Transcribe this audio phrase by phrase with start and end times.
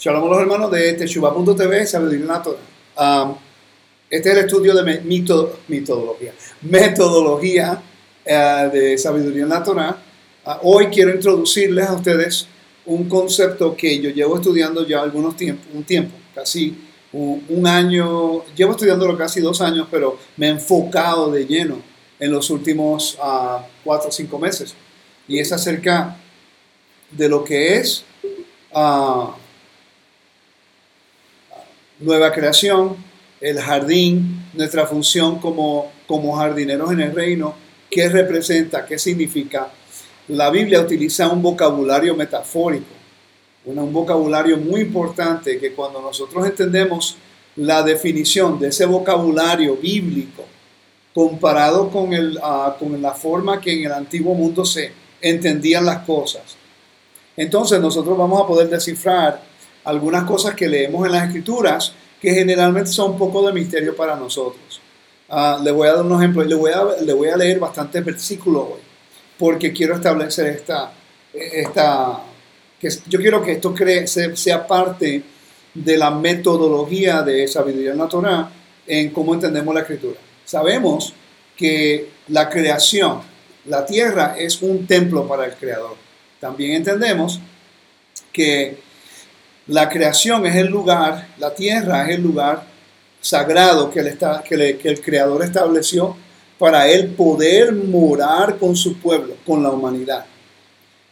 [0.00, 2.60] Shalom a los hermanos de Teshuva.tv, Sabiduría Natural.
[2.96, 3.34] Um,
[4.08, 6.32] este es el estudio de metodología,
[6.62, 7.82] metodología
[8.24, 9.96] uh, de Sabiduría Natural.
[10.46, 12.46] Uh, hoy quiero introducirles a ustedes
[12.86, 16.78] un concepto que yo llevo estudiando ya algunos tiempo, un tiempo, casi
[17.12, 21.82] un, un, año, llevo estudiándolo casi dos años, pero me he enfocado de lleno
[22.20, 24.76] en los últimos uh, cuatro o cinco meses.
[25.26, 26.16] Y es acerca
[27.10, 28.04] de lo que es
[32.00, 32.96] nueva creación,
[33.40, 37.54] el jardín, nuestra función como, como jardineros en el reino,
[37.90, 39.68] qué representa, qué significa.
[40.28, 42.98] La Biblia utiliza un vocabulario metafórico,
[43.64, 47.16] un vocabulario muy importante que cuando nosotros entendemos
[47.56, 50.44] la definición de ese vocabulario bíblico
[51.14, 56.04] comparado con, el, ah, con la forma que en el antiguo mundo se entendían las
[56.04, 56.56] cosas,
[57.36, 59.42] entonces nosotros vamos a poder descifrar
[59.84, 64.16] algunas cosas que leemos en las escrituras que generalmente son un poco de misterio para
[64.16, 64.80] nosotros.
[65.28, 68.04] Uh, le voy a dar un ejemplo, le voy a, le voy a leer bastantes
[68.04, 68.80] versículos hoy,
[69.38, 70.90] porque quiero establecer esta,
[71.32, 72.22] esta
[72.80, 75.22] que yo quiero que esto cree, sea parte
[75.74, 78.48] de la metodología de sabiduría natural
[78.86, 80.18] en cómo entendemos la escritura.
[80.44, 81.12] Sabemos
[81.56, 83.20] que la creación,
[83.66, 85.96] la tierra es un templo para el creador.
[86.40, 87.40] También entendemos
[88.32, 88.78] que
[89.68, 92.66] la creación es el lugar, la tierra es el lugar
[93.20, 96.16] sagrado que, el Creador estableció
[96.58, 100.24] para él poder morar con su pueblo, con la humanidad.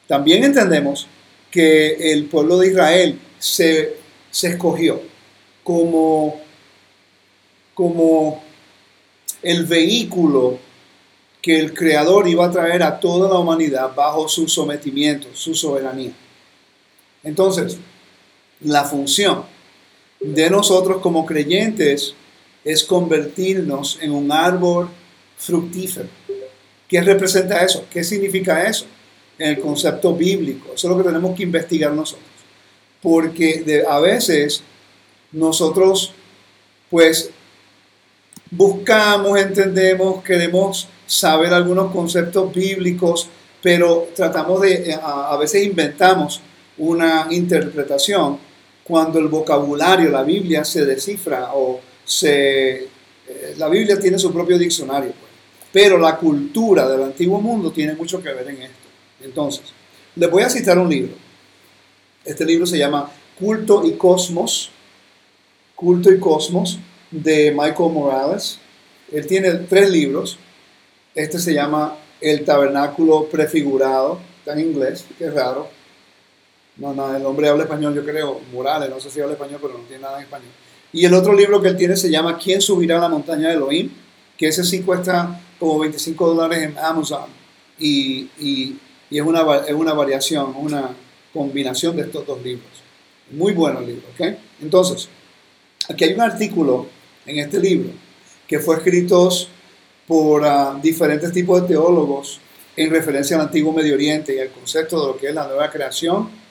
[0.09, 1.07] También entendemos
[1.51, 3.97] que el pueblo de Israel se,
[4.31, 5.03] se escogió
[5.63, 6.41] como,
[7.75, 8.43] como
[9.43, 10.59] el vehículo
[11.43, 16.13] que el Creador iba a traer a toda la humanidad bajo su sometimiento, su soberanía.
[17.23, 17.79] Entonces,
[18.61, 19.45] la función
[20.21, 22.15] de nosotros como creyentes
[22.65, 24.89] es convertirnos en un árbol
[25.37, 26.09] fructífero.
[26.89, 27.85] ¿Qué representa eso?
[27.91, 28.87] ¿Qué significa eso?
[29.39, 30.73] En el concepto bíblico.
[30.75, 32.27] Eso es lo que tenemos que investigar nosotros.
[33.03, 34.63] Porque a veces
[35.33, 36.13] nosotros
[36.91, 37.31] pues
[38.51, 43.29] buscamos, entendemos, queremos saber algunos conceptos bíblicos,
[43.63, 46.41] pero tratamos de, a veces inventamos
[46.79, 48.39] una interpretación
[48.87, 52.85] cuando el vocabulario, la Biblia se descifra o se...
[53.29, 55.33] Eh, la Biblia tiene su propio diccionario, pues.
[55.73, 58.89] pero la cultura del antiguo mundo tiene mucho que ver en esto.
[59.23, 59.65] Entonces,
[60.15, 61.15] les voy a citar un libro.
[62.25, 64.71] Este libro se llama Culto y Cosmos,
[65.75, 66.79] Culto y Cosmos,
[67.11, 68.61] de Michael Morales.
[69.11, 70.39] Él tiene tres libros.
[71.13, 75.76] Este se llama El Tabernáculo Prefigurado, está en inglés, que es raro.
[76.77, 79.79] No, no, el hombre habla español, yo creo, Morales, no sé si habla español, pero
[79.79, 80.51] no tiene nada en español.
[80.93, 83.55] Y el otro libro que él tiene se llama ¿Quién subirá a la montaña de
[83.55, 83.91] Elohim?
[84.37, 87.25] Que ese sí cuesta como 25 dólares en Amazon.
[87.79, 88.79] Y, y,
[89.11, 90.95] y es, una, es una variación, una
[91.33, 92.69] combinación de estos dos libros.
[93.31, 94.37] Muy bueno el libro, ¿ok?
[94.63, 95.09] Entonces,
[95.89, 96.87] aquí hay un artículo
[97.25, 97.91] en este libro
[98.47, 99.31] que fue escrito
[100.07, 102.41] por uh, diferentes tipos de teólogos
[102.77, 105.71] en referencia al antiguo Medio Oriente y al concepto de lo que es la nueva
[105.71, 106.46] creación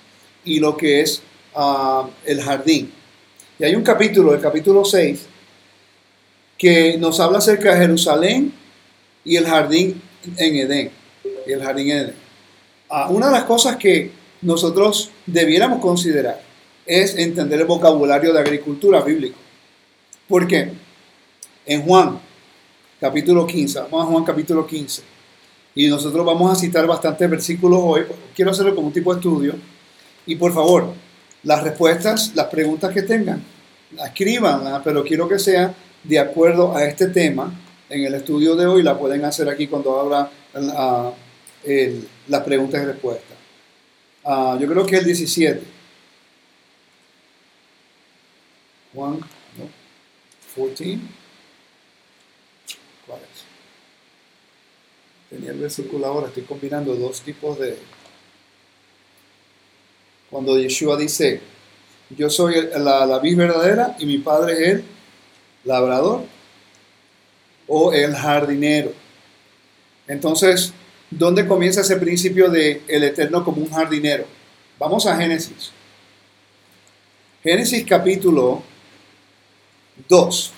[0.45, 1.21] y lo que es
[1.55, 2.91] uh, el jardín.
[3.59, 5.25] Y hay un capítulo, el capítulo 6,
[6.57, 8.53] que nos habla acerca de Jerusalén
[9.23, 10.01] y el jardín
[10.37, 10.91] en Edén.
[11.45, 12.15] Y el jardín en Edén.
[12.89, 14.11] Uh, una de las cosas que
[14.41, 16.41] nosotros debiéramos considerar
[16.85, 19.37] es entender el vocabulario de agricultura bíblico.
[20.27, 20.71] Porque
[21.65, 22.19] en Juan,
[22.99, 25.01] capítulo 15, vamos a Juan capítulo 15,
[25.75, 28.03] y nosotros vamos a citar bastantes versículos hoy,
[28.35, 29.55] quiero hacerlo como un tipo de estudio,
[30.25, 30.93] y por favor,
[31.43, 33.43] las respuestas, las preguntas que tengan,
[34.03, 37.53] escriban, pero quiero que sea de acuerdo a este tema.
[37.87, 41.13] En el estudio de hoy la pueden hacer aquí cuando abra la,
[42.27, 43.37] las preguntas y respuestas.
[44.23, 45.61] Uh, yo creo que el 17.
[48.95, 49.69] Juan, no,
[50.55, 50.97] 14.
[53.05, 53.43] ¿Cuál es?
[55.29, 57.77] Tenía el versículo ahora, estoy combinando dos tipos de,
[60.29, 61.41] cuando Yeshua dice,
[62.09, 64.83] yo soy la, la vid verdadera y mi padre es el
[65.63, 66.23] labrador
[67.67, 68.91] o el jardinero.
[70.07, 70.73] Entonces,
[71.09, 74.25] ¿dónde comienza ese principio de el eterno como un jardinero?
[74.77, 75.71] Vamos a Génesis.
[77.43, 78.61] Génesis capítulo
[80.07, 80.51] 2.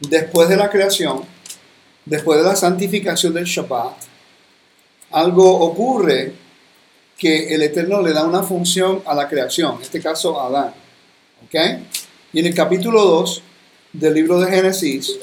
[0.00, 1.22] Después de la creación,
[2.04, 3.96] después de la santificación del Shabbat,
[5.10, 6.32] algo ocurre
[7.20, 10.72] que el Eterno le da una función a la creación, en este caso a Adán.
[11.44, 11.54] ¿ok?
[12.32, 13.42] Y en el capítulo 2
[13.92, 15.18] del libro de Génesis,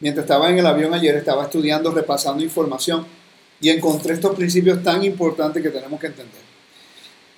[0.00, 3.06] mientras estaba en el avión ayer, estaba estudiando, repasando información
[3.58, 6.42] y encontré estos principios tan importantes que tenemos que entender.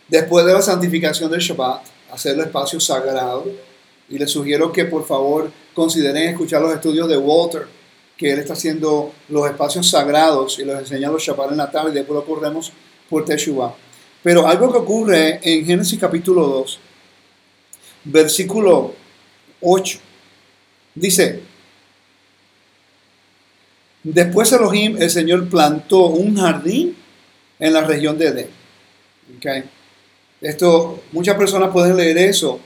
[0.08, 3.44] Después de la santificación del Shabbat, hacerlo espacio sagrado,
[4.08, 7.68] y les sugiero que por favor consideren escuchar los estudios de Walter,
[8.16, 11.90] que él está haciendo los espacios sagrados y los enseña los Shabbat en la tarde
[11.90, 12.72] y después lo corremos
[13.08, 13.74] por Teshuvah.
[14.22, 16.80] Pero algo que ocurre en Génesis capítulo 2,
[18.04, 18.94] versículo
[19.60, 19.98] 8,
[20.94, 21.40] dice,
[24.02, 26.96] después Elohim, el Señor plantó un jardín
[27.58, 28.48] en la región de Edén.
[29.38, 29.64] Okay.
[30.40, 32.60] Esto, muchas personas pueden leer eso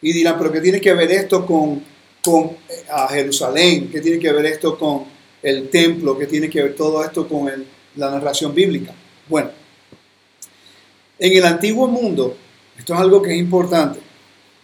[0.00, 1.82] y dirán, pero ¿qué tiene que ver esto con,
[2.24, 2.56] con
[2.90, 3.90] a Jerusalén?
[3.90, 5.04] ¿Qué tiene que ver esto con
[5.42, 6.18] el templo?
[6.18, 7.50] ¿Qué tiene que ver todo esto con
[7.96, 8.94] la narración bíblica?
[9.28, 9.50] Bueno,
[11.18, 12.36] en el antiguo mundo,
[12.76, 14.00] esto es algo que es importante.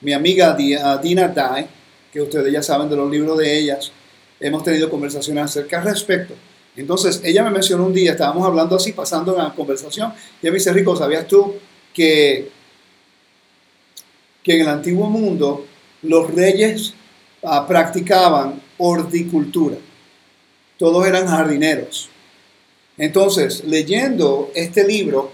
[0.00, 1.66] Mi amiga Dina Dai,
[2.12, 3.92] que ustedes ya saben de los libros de ellas,
[4.40, 6.34] hemos tenido conversaciones acerca al respecto.
[6.76, 10.52] Entonces, ella me mencionó un día, estábamos hablando así, pasando en la conversación, y me
[10.52, 11.54] dice, Rico, ¿sabías tú
[11.92, 12.50] que
[14.48, 15.66] que en el antiguo mundo
[16.02, 16.94] los reyes
[17.42, 19.76] ah, practicaban horticultura.
[20.78, 22.08] Todos eran jardineros.
[22.96, 25.32] Entonces, leyendo este libro,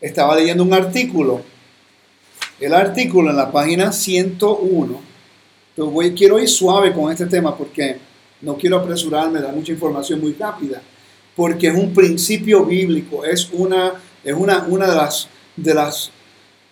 [0.00, 1.42] estaba leyendo un artículo.
[2.60, 5.00] El artículo en la página 101.
[5.70, 7.98] Entonces voy, quiero ir suave con este tema porque
[8.42, 10.80] no quiero apresurarme, dar mucha información muy rápida,
[11.36, 13.92] porque es un principio bíblico, es una,
[14.24, 16.10] es una, una de, las, de las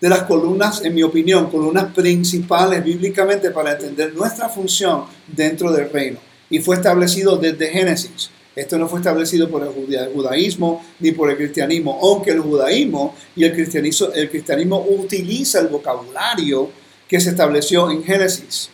[0.00, 5.90] de las columnas, en mi opinión, columnas principales bíblicamente para entender nuestra función dentro del
[5.90, 6.18] reino.
[6.50, 8.30] Y fue establecido desde Génesis.
[8.56, 9.68] Esto no fue establecido por el
[10.12, 15.68] judaísmo ni por el cristianismo, aunque el judaísmo y el cristianismo, el cristianismo utiliza el
[15.68, 16.70] vocabulario
[17.06, 18.70] que se estableció en Génesis,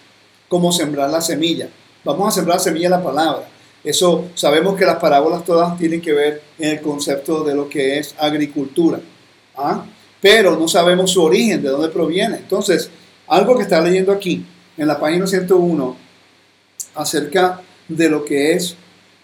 [0.49, 1.69] como sembrar la semilla.
[2.05, 3.49] Vamos a sembrar la semilla la palabra.
[3.85, 7.99] Eso sabemos que las parábolas todas tienen que ver en el concepto de lo que
[7.99, 9.01] es agricultura.
[9.55, 9.85] ¿Ah?
[10.23, 12.37] pero no sabemos su origen, de dónde proviene.
[12.37, 12.89] Entonces,
[13.27, 14.47] algo que está leyendo aquí,
[14.79, 15.97] en la página 101,
[16.95, 18.77] acerca de lo que es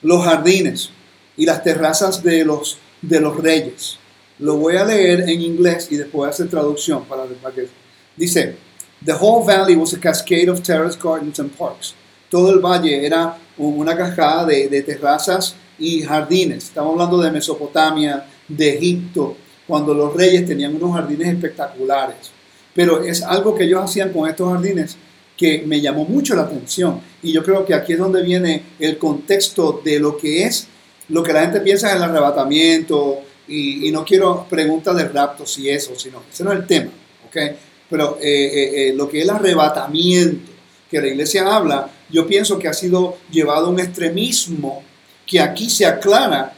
[0.03, 0.91] los jardines
[1.37, 3.99] y las terrazas de los, de los reyes.
[4.39, 7.25] Lo voy a leer en inglés y después hacer traducción para,
[7.55, 7.69] que
[8.17, 8.57] dice,
[9.05, 11.95] The whole valley was a cascade of terrace gardens and parks.
[12.29, 16.65] Todo el valle era una cascada de, de terrazas y jardines.
[16.65, 19.37] Estamos hablando de Mesopotamia, de Egipto,
[19.67, 22.33] cuando los reyes tenían unos jardines espectaculares.
[22.75, 24.97] Pero es algo que ellos hacían con estos jardines
[25.39, 27.01] que me llamó mucho la atención.
[27.23, 30.67] Y yo creo que aquí es donde viene el contexto de lo que es,
[31.09, 33.21] lo que la gente piensa en el arrebatamiento.
[33.47, 36.91] Y, no quiero preguntas de raptos y eso, sino, ese no es el tema.
[37.29, 37.57] ¿okay?
[37.89, 40.53] Pero eh, eh, eh, lo que es el arrebatamiento
[40.91, 44.83] que la iglesia habla, yo pienso que ha sido llevado a un extremismo
[45.27, 46.55] que aquí se aclara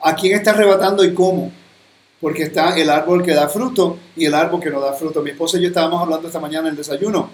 [0.00, 1.50] a quién está arrebatando y cómo
[2.20, 5.22] porque está el árbol que da fruto y el árbol que no da fruto.
[5.22, 7.30] Mi esposa y yo estábamos hablando esta mañana en el desayuno,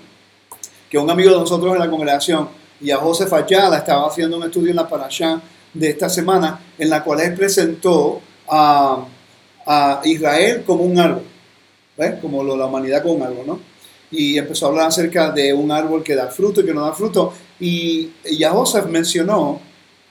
[0.91, 2.49] que un amigo de nosotros en la congregación,
[2.81, 5.41] y a José Fayala, estaba haciendo un estudio en la Parashá
[5.73, 9.07] de esta semana, en la cual él presentó a,
[10.05, 11.23] Israel como un árbol,
[11.97, 12.17] ¿ves?
[12.21, 13.61] como la humanidad como un árbol, ¿no?
[14.11, 16.93] Y empezó a hablar acerca de un árbol que da fruto y que no da
[16.93, 17.33] fruto.
[17.59, 19.59] Y, y a José mencionó,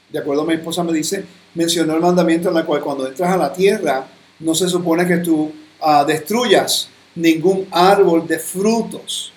[0.09, 3.29] de acuerdo a mi esposa me dice, mencionó el mandamiento en la cual cuando entras
[3.29, 4.07] a la tierra,
[4.39, 5.51] no se supone que tú
[5.81, 9.31] ah, destruyas ningún árbol de frutos,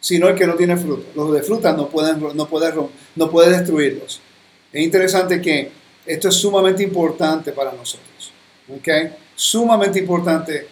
[0.00, 1.06] sino el que no tiene frutos.
[1.14, 2.48] Los de frutas no pueden, no
[3.16, 4.20] no pueden destruirlos.
[4.72, 5.70] Es interesante que
[6.06, 8.32] esto es sumamente importante para nosotros.
[8.68, 8.88] ¿ok?
[9.34, 10.66] Sumamente importante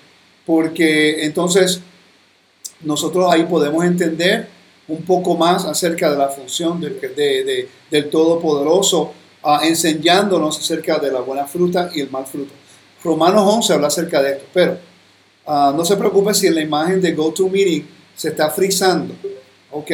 [0.45, 1.81] porque entonces
[2.83, 4.49] nosotros ahí podemos entender
[4.89, 7.01] un poco más acerca de la función del,
[7.91, 12.53] del Todopoderoso, ah, enseñándonos acerca de la buena fruta y el mal fruto.
[13.03, 14.79] Romanos 11 habla acerca de esto, pero
[15.47, 19.15] ah, no se preocupe si en la imagen de GoToMeeting se está frizando,
[19.71, 19.91] ¿ok?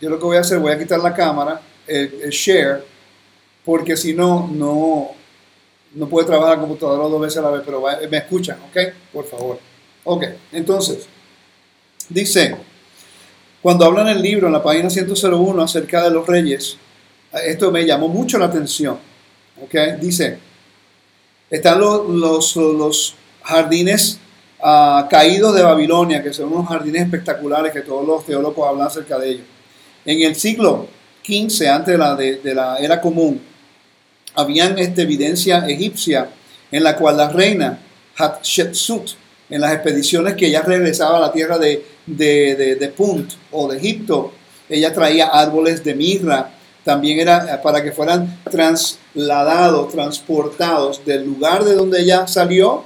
[0.00, 2.84] Yo lo que voy a hacer, voy a quitar la cámara, el, share,
[3.64, 5.10] porque si no, no,
[5.94, 8.78] no puede trabajar la computadora dos veces a la vez, pero me escuchan, ¿ok?
[9.12, 9.58] Por favor.
[10.04, 11.08] Ok, entonces,
[12.08, 12.56] dice,
[13.60, 16.76] cuando habla en el libro, en la página 101, acerca de los reyes,
[17.44, 18.98] esto me llamó mucho la atención,
[19.60, 19.74] ¿ok?
[20.00, 20.38] Dice,
[21.50, 24.18] están los, los, jardines
[24.62, 29.18] ah, caídos de Babilonia, que son unos jardines espectaculares que todos los teólogos hablan acerca
[29.18, 29.46] de ellos.
[30.04, 30.86] En el siglo
[31.24, 33.40] XV, antes de la, de, la era común,
[34.34, 36.28] habían esta evidencia egipcia
[36.70, 37.78] en la cual la reina
[38.16, 39.10] Hatshepsut
[39.48, 44.32] en las expediciones que ella regresaba a la tierra de, de, Punt o de Egipto,
[44.68, 46.50] ella traía árboles de mirra,
[46.84, 52.84] también era para que fueran trasladados, transportados del lugar de donde ella salió,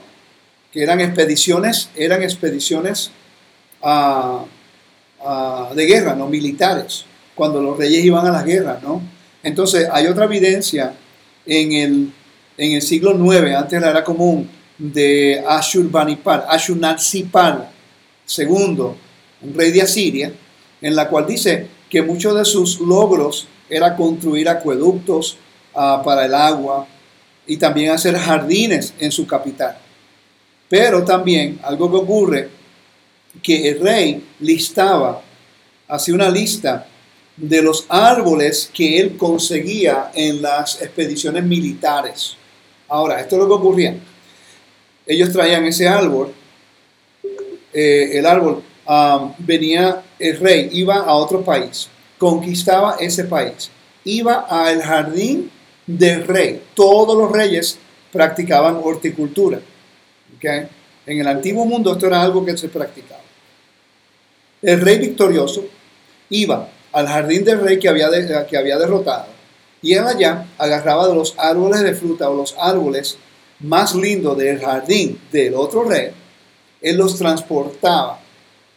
[0.72, 3.10] que eran expediciones, eran expediciones
[3.82, 4.44] ah,
[5.20, 9.02] ah, de guerra, no militares, cuando los reyes iban a las guerras, ¿no?
[9.42, 10.94] Entonces hay otra evidencia
[11.46, 12.12] en el,
[12.56, 14.48] en el siglo IX, antes de la era común,
[14.78, 17.68] de Ashurbanipal, Ashurnarsipal
[18.38, 18.46] II,
[19.42, 20.32] un rey de Asiria,
[20.80, 25.36] en la cual dice que muchos de sus logros era construir acueductos
[25.74, 26.86] ah, para el agua
[27.46, 29.76] y también hacer jardines en su capital.
[30.70, 32.48] Pero también algo que ocurre,
[33.42, 35.20] que el rey listaba,
[35.86, 36.86] hacía una lista
[37.36, 42.36] de los árboles que él conseguía en las expediciones militares.
[42.88, 43.96] Ahora, esto es lo que ocurría
[45.10, 46.32] ellos traían ese árbol,
[47.72, 48.62] eh, el árbol,
[49.38, 53.70] venía el rey, iba a otro país, conquistaba ese país,
[54.04, 55.50] iba al jardín
[55.86, 56.62] del rey.
[56.74, 57.78] Todos los reyes
[58.12, 59.60] practicaban horticultura.
[60.42, 63.20] En el antiguo mundo esto era algo que se practicaba.
[64.62, 65.64] El rey victorioso
[66.28, 68.10] iba al jardín del rey que había,
[68.46, 69.40] que había derrotado
[69.82, 73.16] y él allá agarraba de los árboles de fruta o los árboles
[73.60, 76.10] más lindo del jardín del otro rey,
[76.80, 78.20] él los transportaba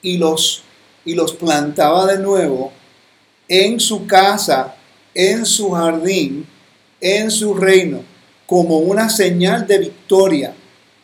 [0.01, 0.63] y los,
[1.05, 2.71] y los plantaba de nuevo
[3.47, 4.75] en su casa,
[5.13, 6.45] en su jardín,
[6.99, 8.01] en su reino,
[8.45, 10.53] como una señal de victoria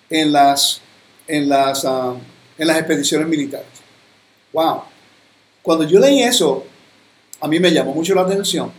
[0.09, 0.81] en las,
[1.27, 2.15] en las, ah,
[2.57, 3.67] en las expediciones militares.
[4.53, 4.81] ¡Wow!
[5.61, 6.65] Cuando yo leí eso,
[7.41, 8.71] a mí me llamó mucho la atención,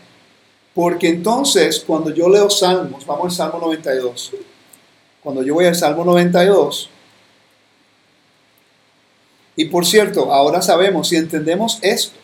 [0.74, 4.32] porque entonces cuando yo leo Salmos, vamos al Salmo 92,
[5.22, 6.90] cuando yo voy al Salmo 92,
[9.56, 12.18] y por cierto, ahora sabemos, si entendemos esto,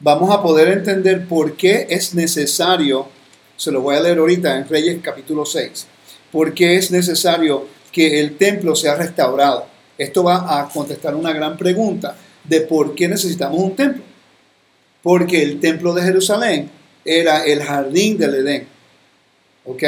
[0.00, 3.08] vamos a poder entender por qué es necesario,
[3.56, 5.86] se lo voy a leer ahorita en Reyes capítulo 6,
[6.30, 9.66] por qué es necesario que el templo sea restaurado.
[9.98, 14.02] Esto va a contestar una gran pregunta de por qué necesitamos un templo.
[15.02, 16.70] Porque el templo de Jerusalén
[17.04, 18.66] era el jardín del Edén.
[19.64, 19.82] ¿Ok?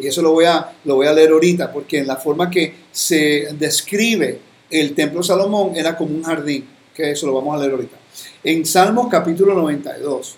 [0.00, 2.74] Y eso lo voy, a, lo voy a leer ahorita, porque en la forma que
[2.90, 4.40] se describe
[4.70, 6.66] el templo de Salomón era como un jardín.
[6.94, 7.96] Que eso lo vamos a leer ahorita.
[8.42, 10.36] En Salmos capítulo 92,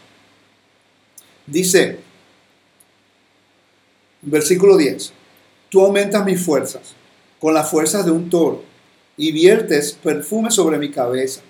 [1.47, 1.99] dice,
[4.23, 5.13] versículo 10,
[5.69, 6.95] tú aumentas mis fuerzas
[7.43, 8.63] con las fuerzas de un toro
[9.17, 11.41] y viertes perfume sobre mi cabeza.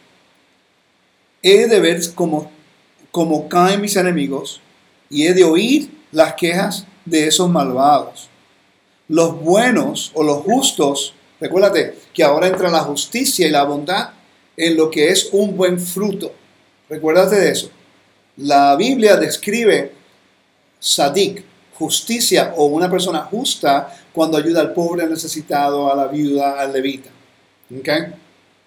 [1.43, 2.51] He de ver cómo,
[3.11, 4.63] cómo caen mis enemigos
[5.11, 8.31] y he de oír las quejas de esos malvados.
[9.07, 14.13] Los buenos o los justos, recuérdate que ahora entra la justicia y la bondad
[14.57, 16.33] en lo que es un buen fruto.
[16.89, 17.71] Recuérdate de eso.
[18.39, 19.93] La Biblia describe
[20.81, 26.61] sadik, justicia o una persona justa cuando ayuda al pobre, al necesitado, a la viuda,
[26.61, 27.11] al levita.
[27.79, 28.15] ¿Okay?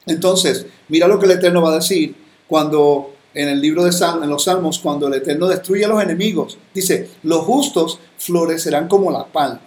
[0.05, 2.15] Entonces, mira lo que el Eterno va a decir
[2.47, 6.01] cuando en el libro de Salmos, en los Salmos, cuando el Eterno destruye a los
[6.01, 9.61] enemigos, dice, los justos florecerán como la palma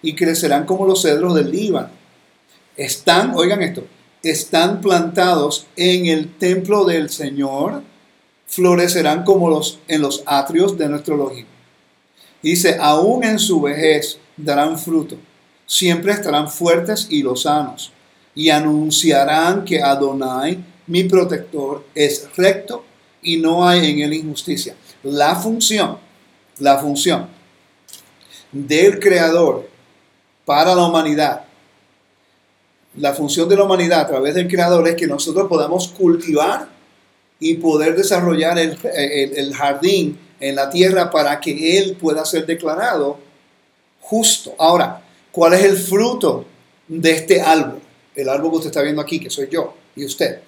[0.00, 1.90] y crecerán como los cedros del Líbano.
[2.76, 3.84] Están, oigan esto,
[4.22, 7.82] están plantados en el templo del Señor,
[8.46, 11.46] florecerán como los en los atrios de nuestro Elohim.
[12.44, 15.16] Dice, aún en su vejez darán fruto,
[15.64, 17.90] siempre estarán fuertes y lozanos,
[18.34, 22.84] y anunciarán que Adonai, mi protector, es recto
[23.22, 24.76] y no hay en él injusticia.
[25.04, 25.96] La función,
[26.58, 27.28] la función
[28.52, 29.66] del creador
[30.44, 31.44] para la humanidad,
[32.98, 36.68] la función de la humanidad a través del creador es que nosotros podamos cultivar
[37.40, 43.18] y poder desarrollar el, jardín en la tierra para que él pueda ser declarado
[44.00, 44.54] justo.
[44.58, 46.44] Ahora, ¿cuál es el fruto
[46.88, 47.80] de este árbol?
[48.14, 50.40] El árbol que usted está viendo aquí, que soy yo y usted.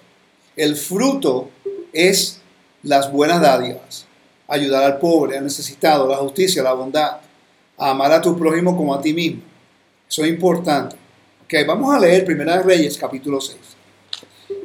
[0.55, 1.51] El fruto
[1.93, 2.41] es
[2.83, 4.07] las buenas dádivas,
[4.47, 7.19] ayudar al pobre, al necesitado, la justicia, la bondad,
[7.77, 9.43] amar a tu prójimo como a ti mismo.
[10.09, 10.97] Eso es importante.
[11.45, 13.57] Okay, vamos a leer Primera de Reyes, capítulo 6.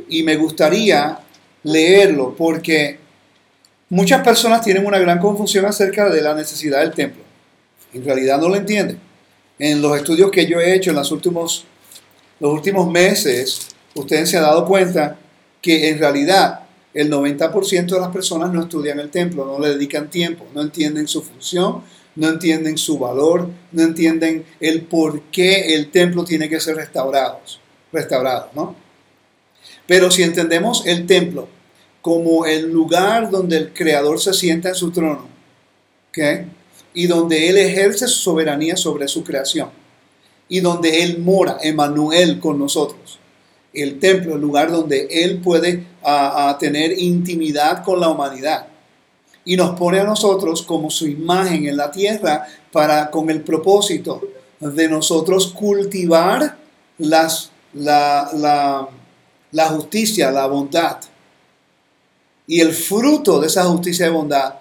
[0.10, 1.20] Y me gustaría
[1.64, 3.01] leerlo porque
[3.92, 7.22] muchas personas tienen una gran confusión acerca de la necesidad del templo.
[7.94, 8.98] En realidad no lo entienden.
[9.60, 11.66] En los estudios que yo he hecho en los últimos,
[12.40, 15.18] los últimos meses, ustedes se han dado cuenta
[15.62, 16.62] que en realidad
[16.94, 21.08] el 90% de las personas no estudian el templo, no le dedican tiempo, no entienden
[21.08, 21.84] su función,
[22.16, 27.42] no entienden su valor, no entienden el por qué el templo tiene que ser restaurado.
[27.92, 28.74] restaurados, ¿no?
[29.86, 31.50] Pero si entendemos el templo
[32.02, 35.28] como el lugar donde el Creador se sienta en su trono,
[36.10, 36.48] ¿ok?
[36.94, 39.70] Y donde Él ejerce su soberanía sobre su creación,
[40.50, 43.20] y donde Él mora, Emanuel, con nosotros.
[43.74, 45.86] El templo, el lugar donde Él puede
[46.60, 48.68] tener intimidad con la humanidad.
[49.46, 54.22] Y nos pone a nosotros como su imagen en la tierra para, con el propósito
[54.60, 56.58] de nosotros cultivar
[56.98, 58.90] las, la,
[59.52, 60.98] la justicia, la bondad.
[62.48, 64.56] Y el fruto de esa justicia y bondad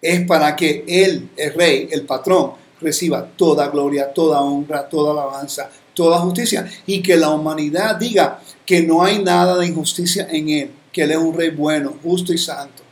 [0.00, 5.70] es para que Él, el Rey, el patrón, reciba toda gloria, toda honra, toda alabanza,
[5.94, 6.70] toda justicia.
[6.86, 11.12] Y que la humanidad diga que no hay nada de injusticia en Él, que Él
[11.12, 12.82] es un Rey bueno, justo y santo.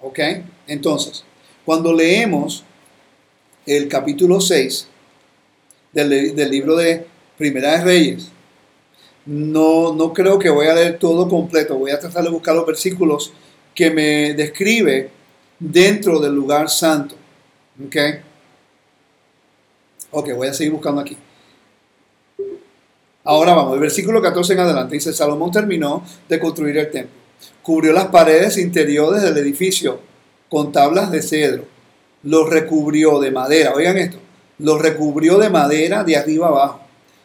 [0.00, 0.18] ¿Ok?
[0.66, 1.24] Entonces,
[1.64, 2.64] cuando leemos
[3.66, 4.88] el capítulo 6
[5.92, 8.30] del, del libro de Primera de Reyes,
[9.26, 12.66] no, no creo que voy a leer todo completo, voy a tratar de buscar los
[12.66, 13.32] versículos
[13.74, 15.10] que me describe
[15.58, 17.14] dentro del lugar santo.
[17.86, 17.96] ¿Ok?
[20.12, 21.16] Ok, voy a seguir buscando aquí.
[23.22, 27.14] Ahora vamos, el versículo 14 en adelante dice, Salomón terminó de construir el templo.
[27.62, 30.00] Cubrió las paredes interiores del edificio
[30.48, 31.64] con tablas de cedro.
[32.22, 34.18] Los recubrió de madera, oigan esto,
[34.58, 36.80] los recubrió de madera de arriba abajo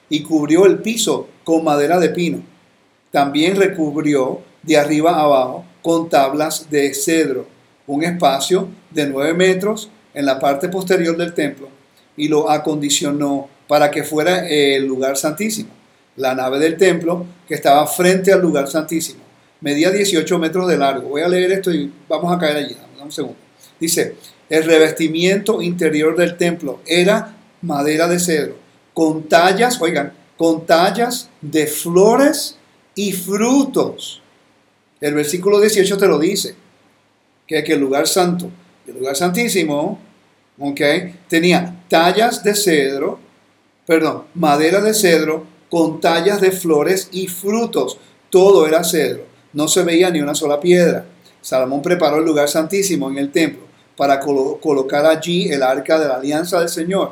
[0.10, 2.44] y cubrió el piso con madera de pino.
[3.12, 7.46] También recubrió de arriba abajo con tablas de cedro,
[7.86, 11.70] un espacio de 9 metros en la parte posterior del templo
[12.18, 15.70] y lo acondicionó para que fuera el lugar santísimo.
[16.16, 19.20] La nave del templo que estaba frente al lugar santísimo
[19.62, 21.10] medía 18 metros de largo.
[21.10, 22.76] Voy a leer esto y vamos a caer allí.
[23.04, 23.38] un segundo.
[23.80, 24.16] Dice,
[24.50, 28.56] el revestimiento interior del templo era madera de cedro,
[28.92, 32.58] con tallas, oigan, con tallas de flores
[32.96, 34.24] y frutos.
[35.06, 36.56] El versículo 18 te lo dice,
[37.46, 38.50] que, que el lugar santo,
[38.88, 40.00] el lugar santísimo,
[40.58, 40.82] ok,
[41.28, 43.20] tenía tallas de cedro,
[43.86, 48.00] perdón, madera de cedro con tallas de flores y frutos.
[48.32, 51.06] Todo era cedro, no se veía ni una sola piedra.
[51.40, 53.62] Salomón preparó el lugar santísimo en el templo
[53.96, 57.12] para colocar allí el arca de la alianza del Señor.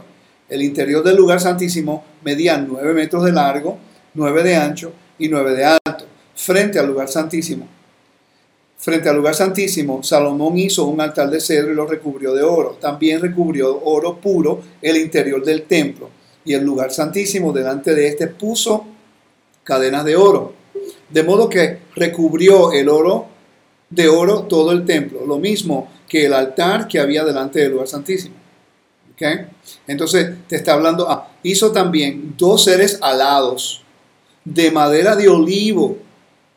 [0.50, 3.78] El interior del lugar santísimo medía 9 metros de largo,
[4.16, 7.68] 9 de ancho y 9 de alto, frente al lugar santísimo.
[8.84, 12.78] Frente al lugar santísimo, Salomón hizo un altar de cedro y lo recubrió de oro.
[12.82, 16.10] También recubrió oro puro el interior del templo.
[16.44, 18.86] Y el lugar santísimo delante de este puso
[19.64, 20.54] cadenas de oro.
[21.10, 23.28] De modo que recubrió el oro
[23.90, 25.26] de oro todo el templo.
[25.26, 28.36] Lo mismo que el altar que había delante del lugar santísimo.
[29.88, 33.82] Entonces te está hablando, ah, hizo también dos seres alados
[34.44, 36.00] de madera de olivo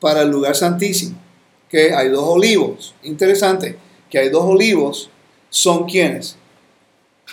[0.00, 1.24] para el lugar santísimo
[1.68, 2.94] que hay dos olivos.
[3.02, 3.76] Interesante
[4.11, 5.11] que hay dos olivos.
[5.50, 6.37] ¿Son quienes?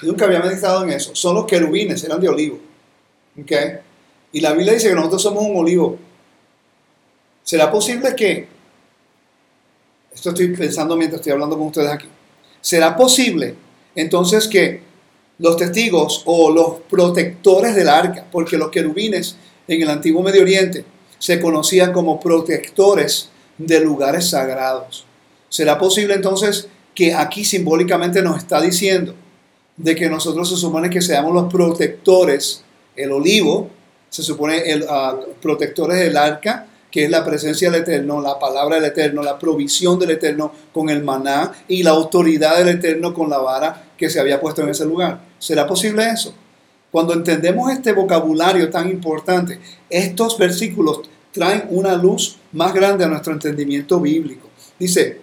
[0.02, 1.16] nunca había meditado en eso.
[1.16, 2.60] Son los querubines, eran de olivo.
[3.42, 3.80] ¿Okay?
[4.32, 5.98] Y la Biblia dice que nosotros somos un olivo.
[7.44, 8.48] ¿Será posible que,
[10.14, 12.08] esto estoy pensando mientras estoy hablando con ustedes aquí,
[12.62, 13.56] ¿será posible
[13.96, 14.82] entonces que
[15.40, 19.36] los testigos o los protectores del arca, porque los querubines
[19.68, 20.86] en el antiguo Medio Oriente
[21.20, 25.06] se conocían como protectores de lugares sagrados.
[25.50, 29.16] ¿Será posible entonces que aquí simbólicamente nos está diciendo
[29.78, 32.64] de que nosotros se supone que seamos los protectores,
[32.96, 33.70] el olivo,
[34.10, 38.76] se supone el ah, protectores del arca, que es la presencia del Eterno, la palabra
[38.76, 43.32] del Eterno, la provisión del Eterno con el maná y la autoridad del Eterno con
[43.32, 45.20] la vara que se había puesto en ese lugar.
[45.40, 46.36] ¿Será posible eso?
[46.92, 51.02] Cuando entendemos este vocabulario tan importante, estos versículos
[51.34, 54.48] traen una luz más grande a nuestro entendimiento bíblico.
[54.80, 55.22] Dice,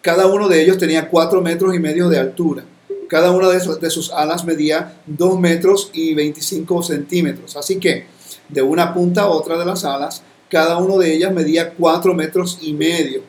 [0.00, 2.64] cada uno de ellos tenía cuatro metros y medio de altura.
[3.08, 7.56] Cada una de sus alas medía dos metros y 25 centímetros.
[7.56, 8.06] Así que
[8.48, 12.58] de una punta a otra de las alas, cada uno de ellas medía cuatro metros
[12.62, 13.22] y medio.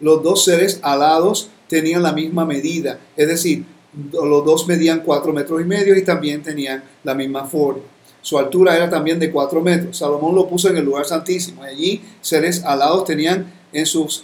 [0.00, 3.64] Los dos seres alados tenían la misma medida, es decir,
[4.12, 7.82] los dos medían cuatro metros y medio y también tenían la misma forma.
[8.24, 9.98] Su altura era también de 4 metros.
[9.98, 11.62] Salomón lo puso en el lugar santísimo.
[11.62, 14.22] Allí seres alados tenían en sus,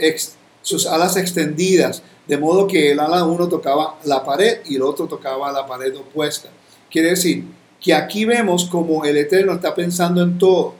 [0.62, 5.06] sus alas extendidas, de modo que el ala uno tocaba la pared y el otro
[5.06, 6.48] tocaba la pared opuesta.
[6.90, 7.44] Quiere decir
[7.78, 10.72] que aquí vemos como el Eterno está pensando en todo,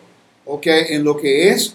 [0.47, 0.67] ¿ok?
[0.89, 1.75] En lo que es,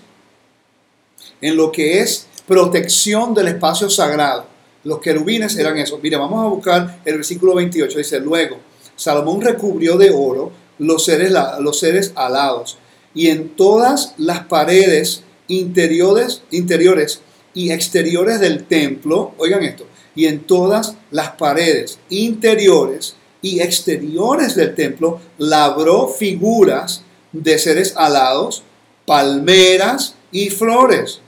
[1.42, 4.46] en lo que es protección del espacio sagrado.
[4.84, 6.00] Los querubines eran eso.
[6.02, 8.00] Mira, vamos a buscar el versículo 28.
[8.00, 8.58] Dice, luego,
[8.96, 12.78] Salomón recubrió de oro los seres, los seres alados
[13.14, 17.22] y en todas las paredes interiores, interiores
[17.54, 19.86] y exteriores del templo, oigan esto,
[20.16, 28.64] y en todas las paredes interiores y exteriores del templo labró figuras de seres alados,
[29.06, 31.22] palmeras y flores.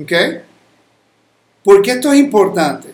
[0.00, 0.12] ¿Ok?
[1.64, 2.88] ¿Por qué esto es importante?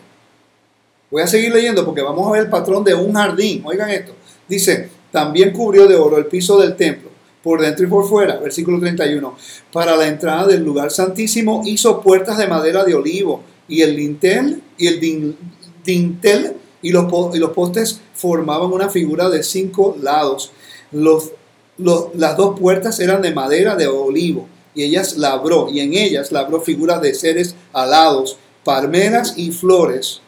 [1.11, 3.63] Voy a seguir leyendo porque vamos a ver el patrón de un jardín.
[3.65, 4.13] Oigan esto.
[4.47, 7.09] Dice, también cubrió de oro el piso del templo,
[7.43, 8.37] por dentro y por fuera.
[8.37, 9.35] Versículo 31.
[9.71, 14.61] Para la entrada del lugar santísimo hizo puertas de madera de olivo y el dintel
[14.77, 14.99] y el
[15.83, 20.51] dintel y los, y los postes formaban una figura de cinco lados.
[20.91, 26.61] Las dos puertas eran de madera de olivo y ellas labró y en ellas labró
[26.61, 30.21] figuras de seres alados, palmeras y flores.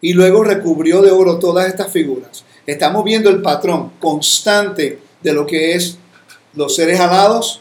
[0.00, 2.44] Y luego recubrió de oro todas estas figuras.
[2.66, 5.98] Estamos viendo el patrón constante de lo que es
[6.54, 7.60] los seres alados,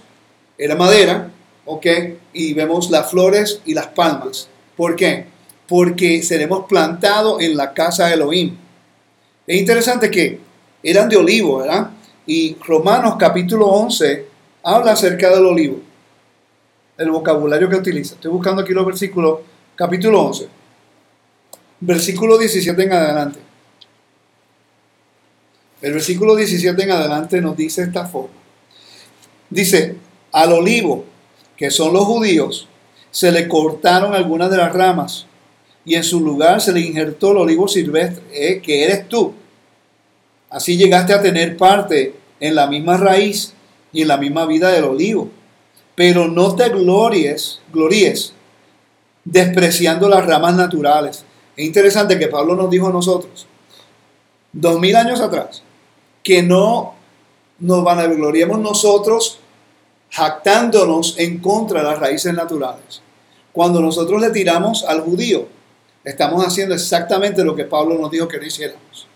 [0.57, 1.29] era madera,
[1.65, 1.85] ¿ok?
[2.33, 4.49] Y vemos las flores y las palmas.
[4.75, 5.25] ¿Por qué?
[5.67, 8.57] Porque seremos plantados en la casa de Elohim.
[9.45, 10.39] Es interesante que
[10.81, 11.91] eran de olivo, ¿verdad?
[12.25, 14.25] Y Romanos capítulo 11
[14.63, 15.79] habla acerca del olivo.
[16.97, 18.15] El vocabulario que utiliza.
[18.15, 19.39] Estoy buscando aquí los versículos,
[19.75, 20.47] capítulo 11.
[21.81, 23.44] Versículo 17 en adelante.
[25.81, 28.35] El versículo 17 en adelante nos dice esta forma.
[29.49, 29.95] Dice,
[30.31, 31.05] al olivo,
[31.57, 32.67] que son los judíos,
[33.11, 35.25] se le cortaron algunas de las ramas
[35.85, 39.33] y en su lugar se le injertó el olivo silvestre, eh, que eres tú.
[40.49, 43.53] Así llegaste a tener parte en la misma raíz
[43.93, 45.29] y en la misma vida del olivo.
[45.95, 48.33] Pero no te glories, glories,
[49.23, 51.23] despreciando las ramas naturales.
[51.55, 53.47] Es interesante que Pablo nos dijo a nosotros,
[54.55, 55.61] dos mil años atrás,
[56.23, 56.95] que no
[57.59, 59.39] nos vanagloriemos nosotros
[60.09, 63.01] jactándonos en contra de las raíces naturales.
[63.51, 65.47] Cuando nosotros le tiramos al judío,
[66.03, 69.07] estamos haciendo exactamente lo que Pablo nos dijo que no hiciéramos.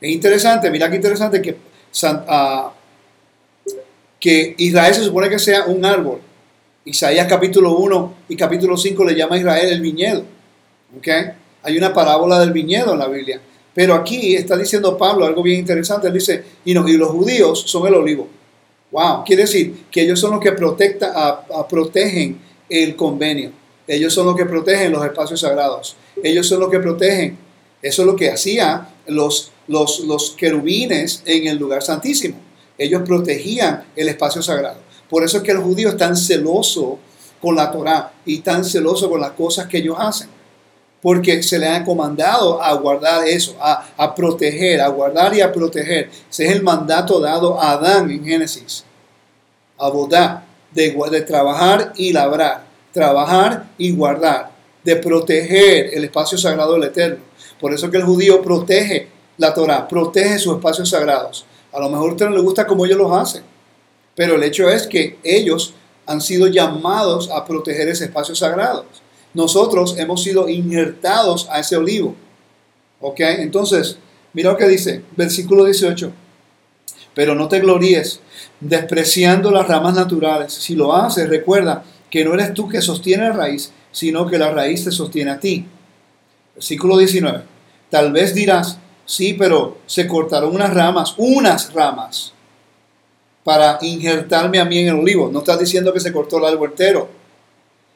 [0.00, 2.70] Es interesante, mira qué interesante que, uh,
[4.18, 6.20] que Israel se supone que sea un árbol.
[6.84, 10.24] Isaías capítulo 1 y capítulo 5 le llama a Israel el viñedo.
[10.98, 11.30] ¿Okay?
[11.62, 13.40] Hay una parábola del viñedo en la Biblia.
[13.74, 16.06] Pero aquí está diciendo Pablo algo bien interesante.
[16.06, 18.28] Él dice, y, no, y los judíos son el olivo.
[18.92, 23.50] Wow, quiere decir que ellos son los que protegen el convenio.
[23.86, 25.96] Ellos son los que protegen los espacios sagrados.
[26.22, 27.36] Ellos son los que protegen.
[27.82, 32.36] Eso es lo que hacían los, los, los querubines en el lugar santísimo.
[32.78, 34.78] Ellos protegían el espacio sagrado.
[35.10, 36.98] Por eso es que el judío es tan celoso
[37.40, 40.28] con la Torah y tan celoso con las cosas que ellos hacen
[41.04, 46.08] porque se le ha comandado a guardar eso, a, proteger, a guardar y a proteger.
[46.30, 48.86] Ese es el mandato dado a Adán en Génesis.
[49.76, 54.50] A Bodá, de, trabajar y labrar, trabajar y guardar,
[54.82, 57.22] de proteger el espacio sagrado del Eterno.
[57.60, 61.44] Por eso que el judío protege la Torah, protege sus espacios sagrados.
[61.70, 63.42] A lo mejor a usted no le gusta cómo ellos los hacen,
[64.14, 65.74] pero el hecho es que ellos
[66.06, 68.86] han sido llamados a proteger ese espacio sagrado
[69.34, 72.14] nosotros hemos sido injertados a ese olivo.
[73.00, 73.20] ¿Ok?
[73.20, 73.98] Entonces,
[74.32, 76.12] mira lo que dice, versículo 18.
[77.14, 78.20] Pero no te gloríes
[78.60, 80.52] despreciando las ramas naturales.
[80.52, 84.50] Si lo haces, recuerda que no eres tú que sostiene la raíz, sino que la
[84.50, 85.66] raíz te sostiene a ti.
[86.54, 87.42] Versículo 19.
[87.90, 92.32] Tal vez dirás, sí, pero se cortaron unas ramas, unas ramas,
[93.42, 95.28] para injertarme a mí en el olivo.
[95.30, 97.23] No estás diciendo que se cortó el árbol entero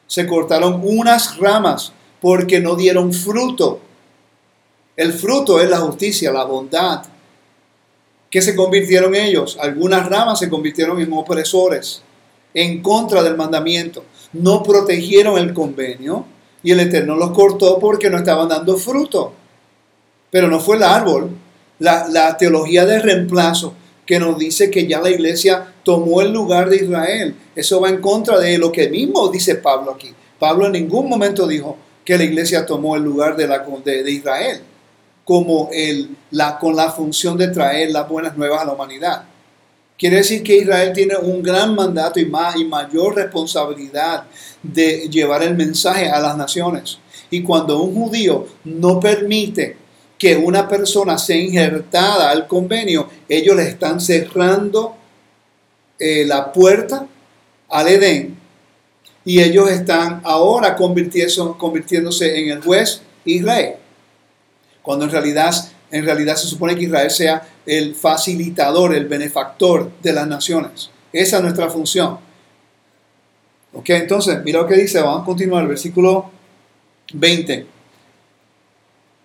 [0.09, 3.79] se cortaron unas ramas porque no dieron fruto.
[4.97, 7.03] El fruto es la justicia, la bondad.
[8.31, 9.55] ¿Qué se convirtieron ellos?
[9.61, 12.01] Algunas ramas se convirtieron en opresores,
[12.55, 14.03] en contra del mandamiento.
[14.33, 16.25] No protegieron el convenio
[16.63, 19.33] y el Eterno los cortó porque no estaban dando fruto.
[20.31, 21.29] Pero no fue el árbol.
[21.77, 23.75] La, la teología de reemplazo
[24.07, 27.35] que nos dice que ya la iglesia tomó el lugar de Israel.
[27.55, 30.13] Eso va en contra de lo que mismo dice Pablo aquí.
[30.37, 34.61] Pablo en ningún momento dijo que la iglesia tomó el lugar de, la, de, Israel
[35.25, 39.23] como el, la, con la función de traer las buenas nuevas a la humanidad.
[39.97, 44.25] Quiere decir que Israel tiene un gran mandato y, y mayor responsabilidad
[44.61, 46.99] de llevar el mensaje a las naciones.
[47.31, 49.75] Y cuando un judío no permite
[50.19, 54.98] que una persona sea injertada al convenio, ellos le están cerrando
[55.99, 57.07] eh, la puerta
[57.69, 58.37] al Edén
[59.25, 63.75] y ellos están ahora convirtiéndose en el juez Israel,
[64.81, 65.53] cuando en realidad
[65.91, 70.91] en realidad se supone que Israel sea el facilitador, el benefactor de las naciones.
[71.11, 72.19] Esa es nuestra función.
[73.73, 76.31] Ok, entonces, mira lo que dice, vamos a continuar, versículo
[77.13, 77.65] 20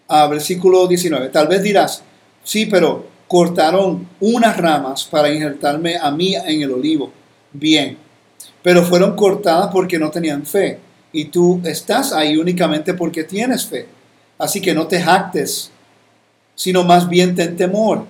[0.09, 1.29] a versículo 19.
[1.29, 2.03] Tal vez dirás,
[2.43, 7.11] sí, pero cortaron unas ramas para injertarme a mí en el olivo.
[7.53, 7.99] Bien,
[8.63, 10.79] pero fueron cortadas porque no tenían fe.
[11.13, 13.89] Y tú estás ahí únicamente porque tienes fe.
[14.39, 15.73] Así que no te jactes,
[16.55, 18.05] sino más bien ten temor.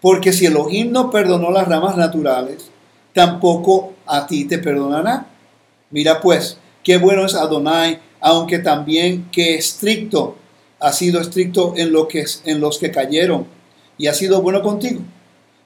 [0.00, 2.70] Porque si Elohim no perdonó las ramas naturales,
[3.12, 5.26] tampoco a ti te perdonará.
[5.90, 10.36] Mira pues, qué bueno es Adonai, aunque también qué estricto
[10.78, 13.55] ha sido estricto en, lo que, en los que cayeron
[13.98, 15.00] y ha sido bueno contigo.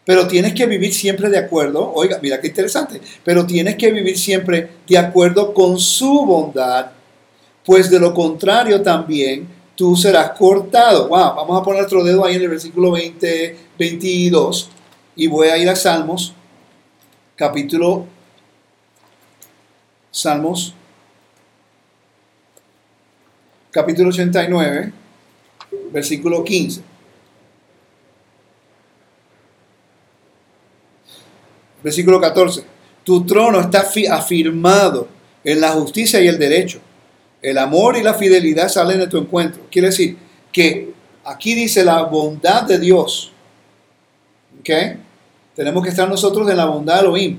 [0.05, 4.19] Pero tienes que vivir siempre de acuerdo, oiga, mira qué interesante, pero tienes que vivir
[4.19, 6.91] siempre de acuerdo con su bondad,
[7.65, 11.09] pues de lo contrario también tú serás cortado.
[11.09, 14.71] Wow, vamos a poner otro dedo ahí en el versículo 20, 22
[15.17, 16.35] y voy a ir a Salmos,
[17.37, 18.07] capítulo
[20.11, 20.75] Salmos,
[23.71, 24.93] capítulo 89
[25.93, 26.90] versículo 15.
[31.83, 32.65] Versículo 14.
[33.05, 35.09] Tu trono está afirmado
[35.43, 36.81] en la justicia y el derecho.
[37.43, 39.63] El amor y la fidelidad salen de tu encuentro.
[39.71, 40.17] Quiere decir
[40.53, 40.93] que
[41.25, 43.33] aquí dice la bondad de Dios.
[44.61, 44.71] ¿Ok?
[45.55, 47.39] Tenemos que estar nosotros en la bondad de Elohim.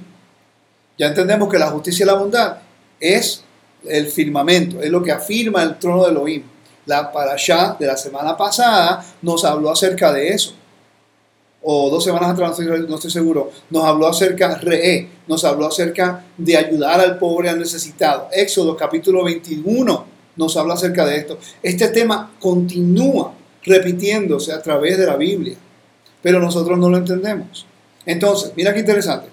[0.97, 2.57] Ya entendemos que la justicia y la bondad
[2.99, 3.43] es
[3.87, 6.43] el firmamento, es lo que afirma el trono de Elohim.
[6.85, 10.55] La parasha de la semana pasada nos habló acerca de eso.
[11.63, 13.51] O dos semanas atrás, no estoy, seguro.
[13.69, 18.29] Nos habló acerca, re, nos habló acerca de ayudar al pobre, al necesitado.
[18.31, 21.37] Éxodo capítulo 21 nos habla acerca de esto.
[21.61, 25.55] Este tema continúa repitiéndose a través de la Biblia,
[26.21, 27.65] pero nosotros no lo entendemos.
[28.05, 29.29] Entonces, mira qué interesante.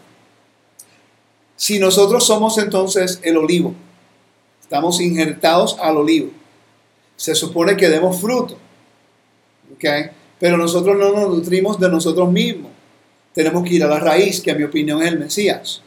[1.57, 3.75] Si nosotros somos entonces el olivo,
[4.61, 6.31] estamos injertados al olivo,
[7.17, 8.57] se supone que demos fruto.
[9.75, 10.11] ¿okay?
[10.39, 12.71] Pero nosotros no nos nutrimos de nosotros mismos.
[13.35, 15.83] Tenemos que ir a la raíz, que en mi opinión es el Mesías.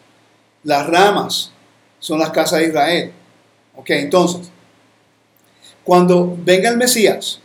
[0.64, 1.52] Las ramas
[2.00, 3.12] son las casas de Israel.
[3.76, 3.90] ¿Ok?
[3.92, 4.52] Entonces,
[5.84, 7.40] cuando venga el Mesías,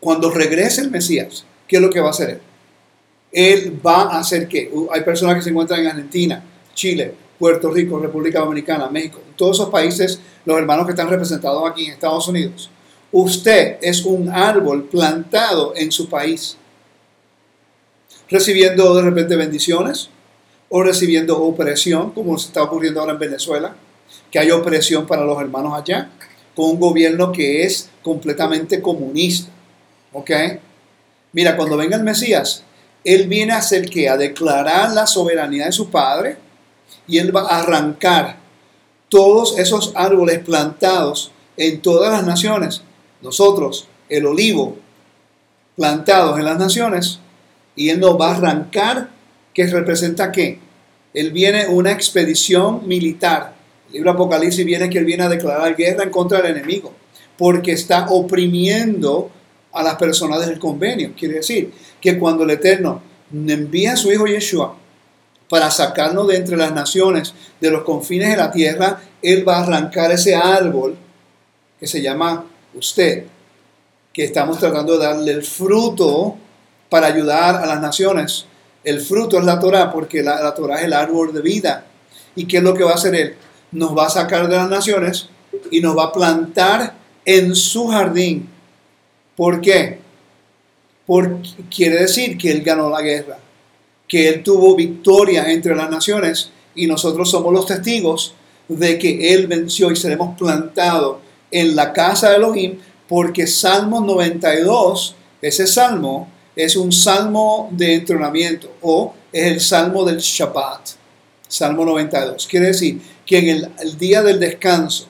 [0.00, 2.40] cuando regrese el Mesías, ¿qué es lo que va a hacer él?
[3.32, 4.68] Él va a hacer qué?
[4.72, 6.42] Uh, hay personas que se encuentran en Argentina,
[6.74, 11.86] Chile, Puerto Rico, República Dominicana, México, todos esos países los hermanos que están representados aquí
[11.86, 12.70] en Estados Unidos.
[13.12, 16.56] Usted es un árbol plantado en su país,
[18.28, 20.10] recibiendo de repente bendiciones
[20.68, 23.74] o recibiendo opresión, como se está ocurriendo ahora en Venezuela,
[24.30, 26.10] que hay opresión para los hermanos allá,
[26.54, 29.50] con un gobierno que es completamente comunista.
[30.12, 30.30] ¿Ok?
[31.32, 32.62] Mira, cuando venga el Mesías,
[33.02, 36.36] Él viene a hacer que a declarar la soberanía de su Padre
[37.08, 38.36] y Él va a arrancar
[39.08, 42.82] todos esos árboles plantados en todas las naciones.
[43.22, 44.76] Nosotros, el olivo,
[45.76, 47.20] plantados en las naciones,
[47.76, 49.10] y Él nos va a arrancar,
[49.54, 50.58] que representa qué?
[51.12, 53.54] Él viene una expedición militar.
[53.88, 56.92] El libro Apocalipsis viene que Él viene a declarar guerra en contra del enemigo,
[57.36, 59.30] porque está oprimiendo
[59.72, 61.12] a las personas del convenio.
[61.16, 63.02] Quiere decir que cuando el Eterno
[63.32, 64.76] envía a su Hijo Yeshua
[65.48, 69.62] para sacarnos de entre las naciones, de los confines de la tierra, Él va a
[69.62, 70.96] arrancar ese árbol
[71.78, 73.24] que se llama usted,
[74.12, 76.36] que estamos tratando de darle el fruto
[76.88, 78.46] para ayudar a las naciones.
[78.82, 81.86] El fruto es la Torah, porque la, la Torah es el árbol de vida.
[82.34, 83.36] ¿Y qué es lo que va a hacer Él?
[83.72, 85.28] Nos va a sacar de las naciones
[85.70, 88.48] y nos va a plantar en su jardín.
[89.36, 90.00] ¿Por qué?
[91.06, 93.38] Porque quiere decir que Él ganó la guerra
[94.10, 98.34] que Él tuvo victoria entre las naciones y nosotros somos los testigos
[98.66, 101.18] de que Él venció y seremos plantados
[101.50, 108.72] en la casa de Elohim porque Salmo 92, ese salmo es un salmo de entrenamiento
[108.82, 110.90] o es el salmo del Shabbat,
[111.48, 112.46] Salmo 92.
[112.46, 115.06] Quiere decir que en el, el día del descanso,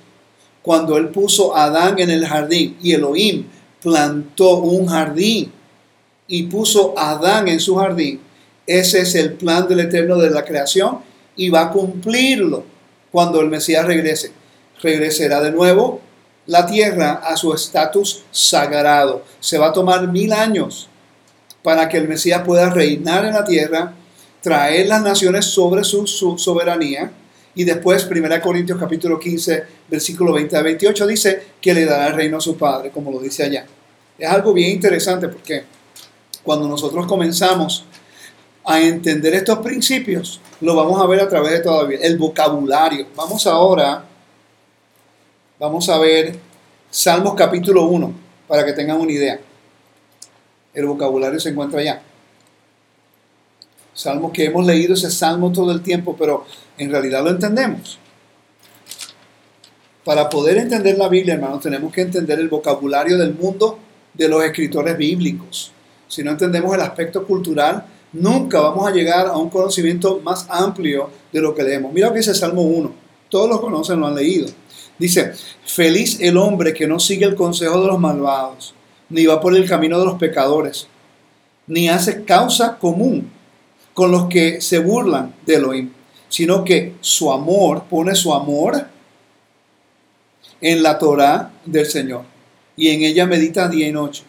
[0.63, 3.47] cuando Él puso a Adán en el jardín y Elohim
[3.83, 5.53] plantó un jardín
[6.27, 8.21] y puso a Adán en su jardín,
[8.67, 11.01] ese es el plan del Eterno de la creación
[11.37, 12.65] y va a cumplirlo
[13.11, 14.33] cuando el Mesías regrese.
[14.83, 16.01] Regresará de nuevo
[16.51, 19.23] la tierra a su estatus sagrado.
[19.39, 20.89] Se va a tomar mil años
[21.63, 23.95] para que el Mesías pueda reinar en la tierra,
[24.43, 27.13] traer las naciones sobre su, soberanía.
[27.55, 32.15] Y después, 1 Corintios capítulo 15, versículo 20 a 28, dice que le dará el
[32.15, 33.65] reino a su padre, como lo dice allá.
[34.19, 35.63] Es algo bien interesante porque
[36.43, 37.85] cuando nosotros comenzamos
[38.65, 41.89] a entender estos principios, lo vamos a ver a través de toda.
[41.93, 43.07] El vocabulario.
[43.15, 44.05] Vamos ahora,
[45.61, 46.37] vamos a ver
[46.91, 48.13] Salmos capítulo 1,
[48.49, 49.39] para que tengan una idea.
[50.73, 52.03] El vocabulario se encuentra allá.
[53.93, 56.47] Salmos que hemos leído ese salmo todo el tiempo, pero
[56.79, 57.99] en realidad lo entendemos.
[60.03, 63.79] Para poder entender la Biblia, hermanos, tenemos que entender el vocabulario del mundo
[64.15, 65.73] de los escritores bíblicos.
[66.09, 71.11] Si no entendemos el aspecto cultural, nunca vamos a llegar a un conocimiento más amplio
[71.31, 71.93] de lo que leemos.
[71.93, 72.93] Mira lo que dice Salmo 1.
[73.29, 74.49] Todos lo conocen, lo han leído.
[75.01, 75.33] Dice,
[75.65, 78.75] feliz el hombre que no sigue el consejo de los malvados,
[79.09, 80.89] ni va por el camino de los pecadores,
[81.67, 83.31] ni hace causa común
[83.95, 85.91] con los que se burlan de Elohim,
[86.29, 88.89] sino que su amor, pone su amor
[90.61, 92.25] en la Torah del Señor
[92.77, 94.23] y en ella medita día y noche.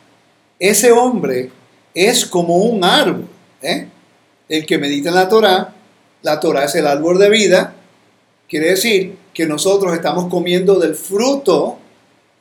[0.57, 1.51] Ese hombre
[1.93, 3.27] es como un árbol.
[3.61, 3.89] ¿eh?
[4.47, 5.73] El que medita en la Torah,
[6.21, 7.75] la Torah es el árbol de vida,
[8.51, 11.79] quiere decir que nosotros estamos comiendo del fruto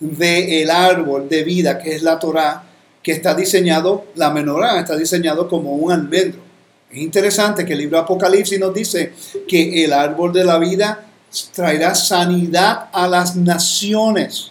[0.00, 2.64] del árbol de vida que es la Torah,
[3.00, 6.40] que está diseñado, la menorá está diseñado como un almendro.
[6.90, 9.12] Es interesante que el libro Apocalipsis nos dice
[9.46, 11.06] que el árbol de la vida
[11.54, 14.50] traerá sanidad a las naciones.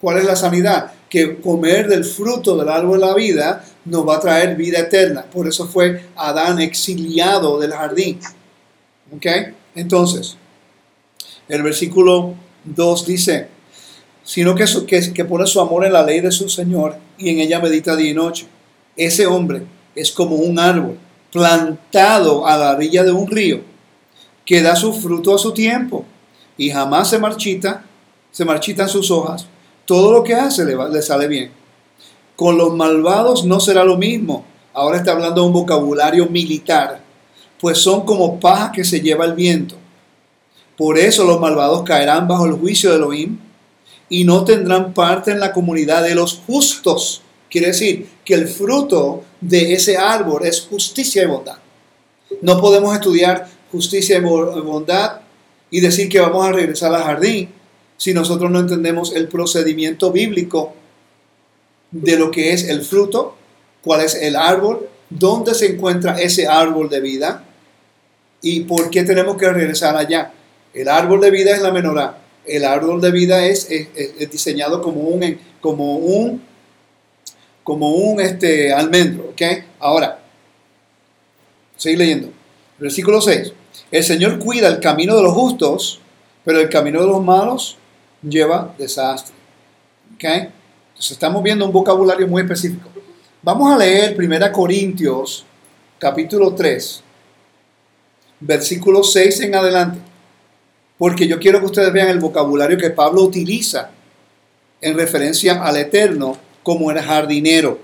[0.00, 0.92] ¿Cuál es la sanidad?
[1.10, 5.24] Que comer del fruto del árbol de la vida nos va a traer vida eterna.
[5.24, 8.20] Por eso fue Adán exiliado del jardín.
[9.12, 9.26] ¿Ok?
[9.74, 10.36] Entonces,
[11.48, 13.48] el versículo 2 dice,
[14.22, 17.40] sino que, que, que pone su amor en la ley de su Señor y en
[17.40, 18.46] ella medita día y noche.
[18.96, 19.62] Ese hombre
[19.94, 20.98] es como un árbol
[21.30, 23.60] plantado a la orilla de un río,
[24.44, 26.04] que da su fruto a su tiempo
[26.56, 27.84] y jamás se marchita,
[28.30, 29.46] se marchitan sus hojas.
[29.84, 31.50] Todo lo que hace le, le sale bien.
[32.36, 34.44] Con los malvados no será lo mismo.
[34.72, 37.00] Ahora está hablando de un vocabulario militar,
[37.60, 39.76] pues son como paja que se lleva el viento.
[40.76, 43.38] Por eso los malvados caerán bajo el juicio de Elohim
[44.08, 47.22] y no tendrán parte en la comunidad de los justos.
[47.50, 51.58] Quiere decir que el fruto de ese árbol es justicia y bondad.
[52.40, 55.20] No podemos estudiar justicia y bondad
[55.70, 57.50] y decir que vamos a regresar al jardín
[57.96, 60.74] si nosotros no entendemos el procedimiento bíblico
[61.90, 63.36] de lo que es el fruto,
[63.82, 67.44] cuál es el árbol, dónde se encuentra ese árbol de vida
[68.42, 70.32] y por qué tenemos que regresar allá.
[70.74, 72.18] El árbol de vida es la menorá.
[72.44, 73.68] El árbol de vida es,
[74.30, 76.42] diseñado como un, como un
[77.62, 79.30] como un este, almendro.
[79.30, 79.42] ¿ok?
[79.80, 80.20] Ahora,
[81.76, 82.28] sigue leyendo.
[82.78, 83.52] Versículo 6.
[83.90, 86.00] El Señor cuida el camino de los justos,
[86.44, 87.78] pero el camino de los malos
[88.22, 89.34] lleva desastre.
[90.14, 90.24] ¿ok?
[90.24, 92.88] Entonces estamos viendo un vocabulario muy específico.
[93.42, 95.44] Vamos a leer 1 Corintios
[95.98, 97.02] capítulo 3,
[98.40, 99.98] versículo 6 en adelante,
[100.98, 103.90] porque yo quiero que ustedes vean el vocabulario que Pablo utiliza
[104.80, 107.78] en referencia al Eterno como el jardinero.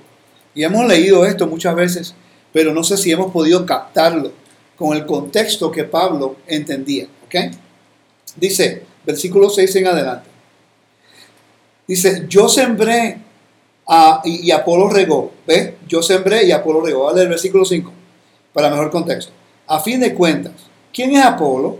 [0.54, 2.14] Y hemos leído esto muchas veces,
[2.52, 4.32] pero no sé si hemos podido captarlo
[4.76, 7.06] con el contexto que Pablo entendía.
[7.26, 7.54] ¿ok?
[8.36, 10.28] Dice, versículo 6 en adelante.
[11.86, 13.18] Dice, yo sembré
[14.24, 15.32] y, Apolo regó.
[15.46, 15.72] ¿Ves?
[15.88, 17.04] Yo sembré y Apolo regó.
[17.06, 17.92] Vale el versículo 5
[18.52, 19.32] para mejor contexto.
[19.66, 20.52] A fin de cuentas,
[20.92, 21.78] ¿quién es Apolo?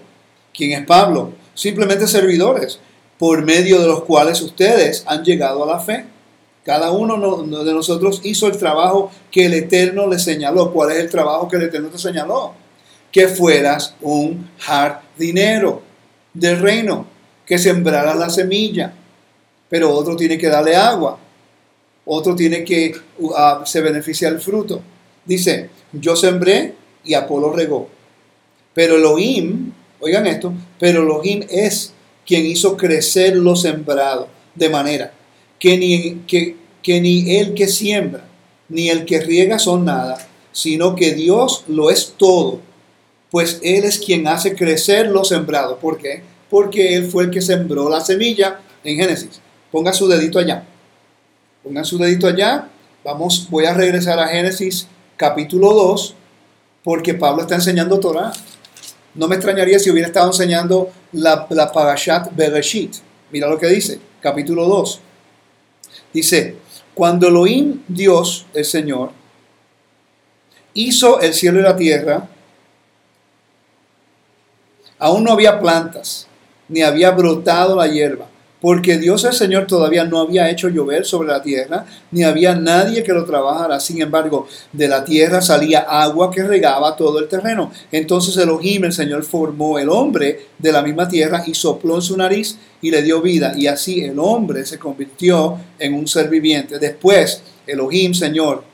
[0.54, 1.32] ¿Quién es Pablo?
[1.54, 2.78] Simplemente servidores
[3.18, 6.06] por medio de los cuales ustedes han llegado a la fe.
[6.64, 10.72] Cada uno de nosotros hizo el trabajo que el Eterno le señaló.
[10.72, 12.54] ¿Cuál es el trabajo que el Eterno te señaló?
[13.12, 15.82] Que fueras un jardinero
[16.32, 17.06] del reino,
[17.44, 18.92] que sembraras la semilla,
[19.68, 21.18] pero otro tiene que darle agua,
[22.04, 24.80] otro tiene que uh, se beneficia del fruto.
[25.24, 27.88] Dice, yo sembré y Apolo regó.
[28.74, 31.92] Pero Elohim, oigan esto, pero Elohim es
[32.26, 35.12] quien hizo crecer lo sembrado, de manera
[35.60, 38.24] que ni, que, que ni el que siembra
[38.68, 40.16] ni el que riega son nada,
[40.52, 42.60] sino que Dios lo es todo,
[43.30, 45.78] pues Él es quien hace crecer lo sembrado.
[45.78, 46.22] ¿Por qué?
[46.48, 49.40] Porque Él fue el que sembró la semilla en Génesis.
[49.70, 50.64] Ponga su dedito allá.
[51.62, 52.68] Pongan su dedito allá.
[53.04, 54.86] Vamos, voy a regresar a Génesis
[55.16, 56.14] capítulo 2,
[56.82, 58.32] porque Pablo está enseñando Torah.
[59.14, 62.96] No me extrañaría si hubiera estado enseñando la, la Parashat Bereshit.
[63.30, 65.00] Mira lo que dice, capítulo 2.
[66.12, 66.56] Dice,
[66.94, 69.10] cuando Elohim, Dios, el Señor,
[70.74, 72.28] hizo el cielo y la tierra,
[74.98, 76.26] aún no había plantas,
[76.68, 78.26] ni había brotado la hierba,
[78.60, 83.02] porque Dios el Señor todavía no había hecho llover sobre la tierra, ni había nadie
[83.02, 83.80] que lo trabajara.
[83.80, 87.72] Sin embargo, de la tierra salía agua que regaba todo el terreno.
[87.90, 92.16] Entonces Elohim, el Señor, formó el hombre de la misma tierra y sopló en su
[92.16, 93.54] nariz y le dio vida.
[93.56, 96.78] Y así el hombre se convirtió en un ser viviente.
[96.78, 98.64] Después, Elohim, Señor,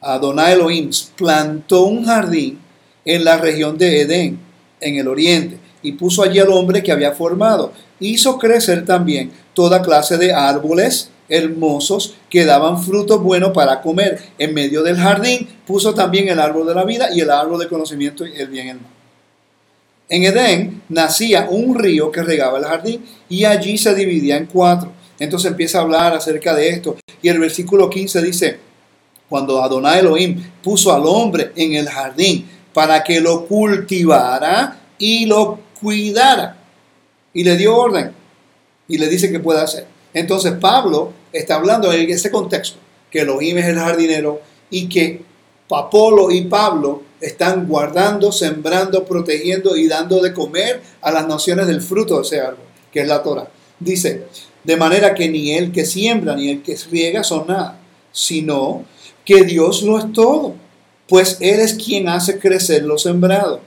[0.00, 2.60] Adonai Elohim, plantó un jardín
[3.04, 4.38] en la región de Edén,
[4.80, 9.82] en el oriente, y puso allí al hombre que había formado hizo crecer también toda
[9.82, 14.20] clase de árboles hermosos que daban frutos buenos para comer.
[14.38, 17.68] En medio del jardín puso también el árbol de la vida y el árbol de
[17.68, 18.90] conocimiento y el bien y el mal.
[20.10, 24.92] En Edén nacía un río que regaba el jardín y allí se dividía en cuatro.
[25.18, 26.96] Entonces empieza a hablar acerca de esto.
[27.20, 28.58] Y el versículo 15 dice,
[29.28, 35.58] cuando Adonai Elohim puso al hombre en el jardín para que lo cultivara y lo
[35.80, 36.56] cuidara
[37.32, 38.12] y le dio orden
[38.88, 39.86] y le dice que puede hacer.
[40.14, 42.78] Entonces Pablo está hablando en ese contexto,
[43.10, 45.22] que Elohim es el jardinero y que
[45.68, 51.82] Papolo y Pablo están guardando, sembrando, protegiendo y dando de comer a las naciones del
[51.82, 53.48] fruto de ese árbol, que es la Torah.
[53.78, 54.24] Dice,
[54.64, 57.78] de manera que ni el que siembra ni el que riega son nada,
[58.12, 58.84] sino
[59.24, 60.54] que Dios lo es todo,
[61.06, 63.60] pues Él es quien hace crecer lo sembrado.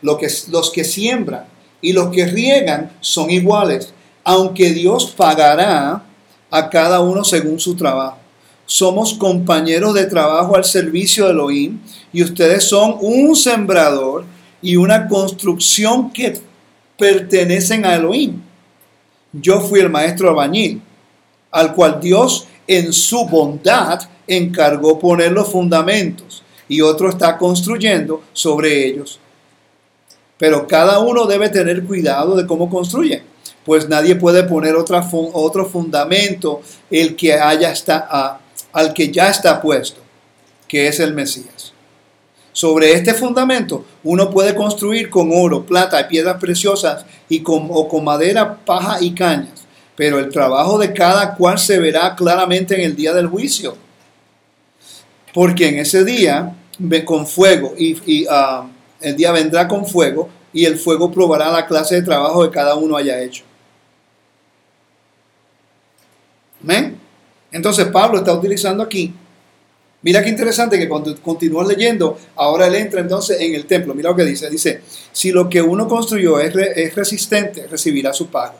[0.00, 1.44] Lo que, los que siembran
[1.80, 3.92] y los que riegan son iguales,
[4.24, 6.04] aunque Dios pagará
[6.50, 8.18] a cada uno según su trabajo.
[8.66, 11.80] Somos compañeros de trabajo al servicio de Elohim
[12.12, 14.24] y ustedes son un sembrador
[14.62, 16.40] y una construcción que
[16.96, 18.40] pertenecen a Elohim.
[19.32, 20.80] Yo fui el maestro albañil,
[21.50, 28.86] al cual Dios en su bondad encargó poner los fundamentos y otro está construyendo sobre
[28.86, 29.18] ellos.
[30.42, 33.22] Pero cada uno debe tener cuidado de cómo construye,
[33.64, 38.40] pues nadie puede poner otro fundamento el que haya está,
[38.72, 40.00] al que ya está puesto,
[40.66, 41.72] que es el Mesías.
[42.52, 47.86] Sobre este fundamento uno puede construir con oro, plata y piedras preciosas y con, o
[47.86, 49.64] con madera, paja y cañas,
[49.94, 53.76] pero el trabajo de cada cual se verá claramente en el día del juicio.
[55.32, 56.52] Porque en ese día,
[57.04, 58.66] con fuego y, ah,
[59.02, 62.74] el día vendrá con fuego y el fuego probará la clase de trabajo que cada
[62.74, 63.44] uno haya hecho.
[66.62, 66.98] ¿Amén?
[67.50, 69.14] Entonces Pablo está utilizando aquí.
[70.02, 73.94] Mira qué interesante que cuando continúas leyendo, ahora él entra entonces en el templo.
[73.94, 74.50] Mira lo que dice.
[74.50, 74.80] Dice,
[75.12, 78.54] si lo que uno construyó es, es resistente, recibirá su pago.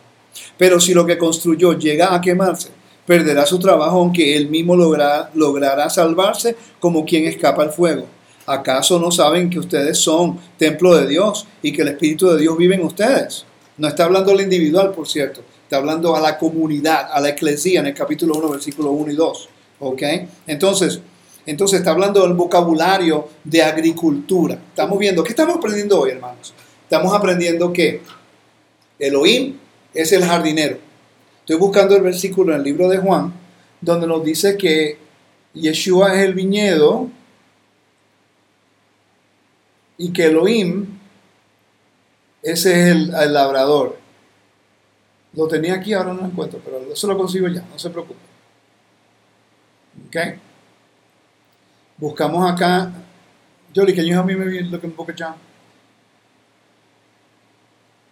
[0.56, 2.68] Pero si lo que construyó llega a quemarse,
[3.04, 8.06] perderá su trabajo, aunque él mismo logrará salvarse como quien escapa al fuego.
[8.46, 12.56] ¿Acaso no saben que ustedes son templo de Dios y que el Espíritu de Dios
[12.56, 13.44] vive en ustedes?
[13.78, 17.80] No está hablando al individual, por cierto, está hablando a la comunidad, a la eclesía
[17.80, 19.48] en el capítulo 1, versículo 1 y 2.
[19.80, 20.02] ¿Ok?
[20.46, 21.00] Entonces,
[21.46, 24.58] entonces está hablando del vocabulario de agricultura.
[24.68, 26.52] Estamos viendo, ¿qué estamos aprendiendo hoy, hermanos?
[26.84, 28.02] Estamos aprendiendo que
[28.98, 29.56] Elohim
[29.94, 30.78] es el jardinero.
[31.40, 33.32] Estoy buscando el versículo en el libro de Juan,
[33.80, 34.98] donde nos dice que
[35.54, 37.08] Yeshua es el viñedo
[39.98, 40.98] y que Elohim,
[42.42, 43.98] ese es el, labrador.
[45.34, 48.20] Lo tenía aquí, ahora no lo encuentro, pero eso lo consigo ya, no se preocupe.
[50.06, 50.16] ¿Ok?
[51.96, 52.92] Buscamos acá.
[53.74, 55.34] Jolly, can you help me maybe look in Book of John?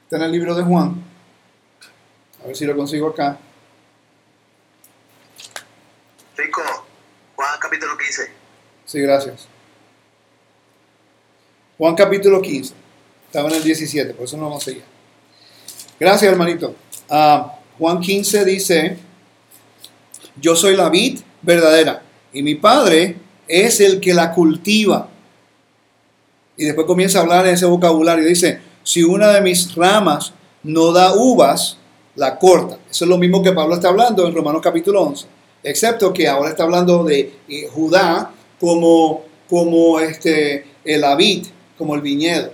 [0.05, 1.03] Está en el libro de Juan.
[2.43, 3.39] A ver si lo consigo acá.
[6.37, 6.63] Rico,
[7.37, 8.33] Juan capítulo 15.
[8.87, 9.49] Sí, gracias.
[11.81, 12.75] Juan capítulo 15.
[13.29, 14.73] Estaba en el 17, por eso no vamos a.
[15.99, 16.75] Gracias, hermanito.
[17.09, 18.99] Ah, Juan 15 dice,
[20.39, 22.03] yo soy la vid verdadera
[22.35, 23.17] y mi padre
[23.49, 25.09] es el que la cultiva.
[26.59, 28.27] Y después comienza a hablar en ese vocabulario.
[28.27, 31.79] Dice, si una de mis ramas no da uvas,
[32.15, 32.79] la corta.
[32.91, 35.27] Eso es lo mismo que Pablo está hablando en Romanos capítulo 11.
[35.63, 41.47] Excepto que ahora está hablando de eh, Judá como, como este, el Abid,
[41.81, 42.53] como el viñedo.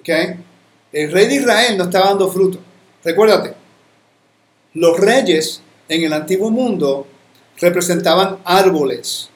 [0.00, 0.34] ¿Okay?
[0.92, 2.58] El rey de Israel no estaba dando fruto.
[3.04, 3.54] Recuérdate,
[4.74, 7.06] los reyes en el antiguo mundo
[7.58, 9.30] representaban árboles.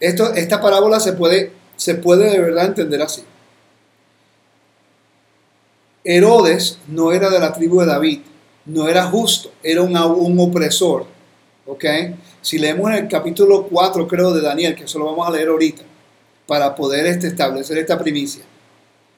[0.00, 3.22] Esto, esta parábola se puede, se puede de verdad entender así.
[6.02, 8.20] Herodes no era de la tribu de David,
[8.66, 11.06] no era justo, era un, opresor.
[11.66, 11.84] ¿Ok?
[12.40, 15.48] Si leemos en el capítulo 4, creo, de Daniel, que eso lo vamos a leer
[15.48, 15.82] ahorita,
[16.48, 18.42] para poder este, establecer esta primicia.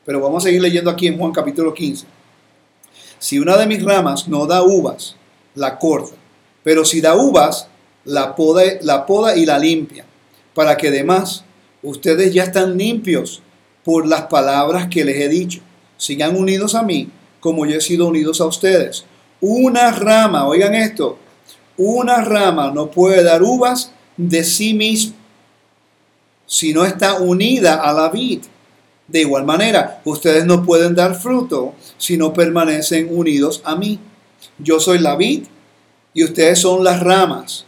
[0.04, 2.04] Pero vamos a seguir leyendo aquí en Juan capítulo 15.
[3.20, 5.14] Si una de mis ramas no da uvas,
[5.54, 6.16] la corta.
[6.64, 7.68] Pero si da uvas,
[8.04, 10.04] la poda, la poda y la limpia,
[10.54, 11.44] para que además
[11.84, 13.42] ustedes ya están limpios
[13.84, 15.60] por las palabras que les he dicho.
[15.98, 19.04] Sigan unidos a mí, como yo he sido unidos a ustedes.
[19.40, 21.16] Una rama, oigan esto,
[21.76, 25.19] una rama no puede dar uvas de sí misma
[26.50, 28.40] si no está unida a la vid.
[29.06, 34.00] De igual manera, ustedes no pueden dar fruto si no permanecen unidos a mí.
[34.58, 35.44] Yo soy la vid
[36.12, 37.66] y ustedes son las ramas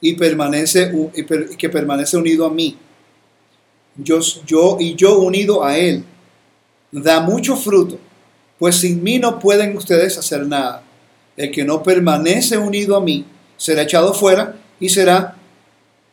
[0.00, 0.90] y permanece
[1.58, 2.78] que permanece unido a mí.
[3.96, 6.02] Yo, yo y yo unido a él
[6.90, 7.98] da mucho fruto,
[8.58, 10.82] pues sin mí no pueden ustedes hacer nada.
[11.36, 13.26] El que no permanece unido a mí
[13.58, 15.36] será echado fuera y será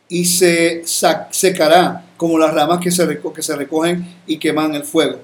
[0.08, 0.82] y se
[1.30, 5.20] secará como las ramas que se, que se recogen y queman el fuego.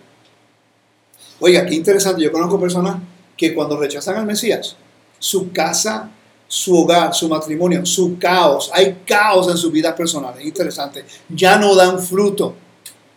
[1.41, 2.23] Oiga, qué interesante.
[2.23, 2.97] Yo conozco personas
[3.37, 4.77] que cuando rechazan al Mesías,
[5.19, 6.11] su casa,
[6.47, 10.45] su hogar, su matrimonio, su caos, hay caos en sus vidas personales.
[10.45, 11.05] Interesante.
[11.29, 12.55] Ya no dan fruto.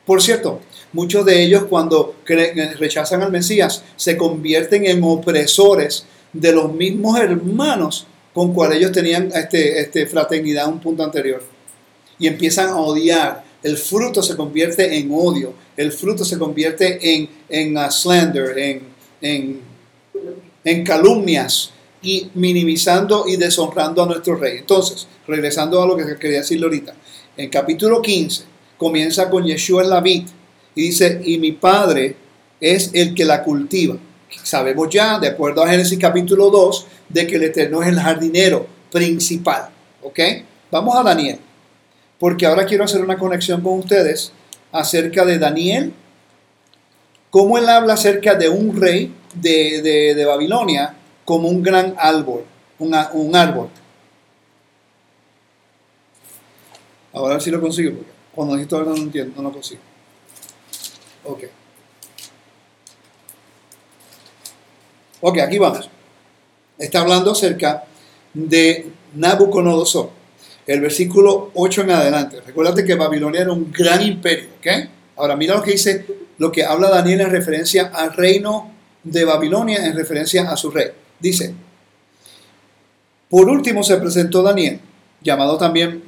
[0.06, 0.62] Por cierto,
[0.94, 8.08] muchos de ellos cuando rechazan al Mesías se convierten en opresores de los mismos hermanos
[8.34, 11.57] con cuales ellos tenían este, este fraternidad un punto anterior.
[12.20, 13.44] Y empiezan a odiar.
[13.64, 15.54] El fruto se convierte en odio.
[15.76, 19.62] El fruto se convierte en, en uh, slander, en,
[20.64, 24.60] en, calumnias y minimizando y deshonrando a nuestro rey.
[24.60, 26.94] Entonces, regresando a lo que quería decirle ahorita.
[27.36, 28.44] En capítulo 15
[28.78, 30.28] comienza con Yeshua en la vid
[30.76, 32.16] y dice, y mi padre
[32.60, 33.98] es el que la cultiva.
[34.44, 38.68] Sabemos ya, de acuerdo a Génesis capítulo 2, de que el Eterno es el jardinero
[38.92, 39.70] principal.
[40.04, 40.20] ¿Ok?
[40.70, 41.40] Vamos a Daniel,
[42.20, 44.32] porque ahora quiero hacer una conexión con ustedes
[44.72, 45.94] acerca de Daniel,
[47.30, 50.96] cómo él habla acerca de un rey de, Babilonia
[51.26, 52.46] como un gran árbol,
[52.80, 53.70] un, un árbol.
[57.14, 58.00] Ahora sí lo consigo,
[58.34, 59.82] cuando necesito algo no entiendo, no lo consigo.
[61.24, 61.44] Ok.
[65.22, 65.90] Ok, aquí vamos.
[66.78, 67.86] Está hablando acerca
[68.34, 70.17] de Nabucodonosor.
[70.68, 72.42] El versículo 8 en adelante.
[72.46, 74.68] Recuérdate que Babilonia era un gran imperio, ¿ok?
[75.16, 76.06] Ahora mira lo que dice,
[76.38, 78.70] lo que habla Daniel en referencia al reino
[79.04, 80.90] de Babilonia, en referencia a su rey.
[81.20, 81.54] Dice,
[83.30, 84.80] por último se presentó Daniel,
[85.22, 86.04] llamado también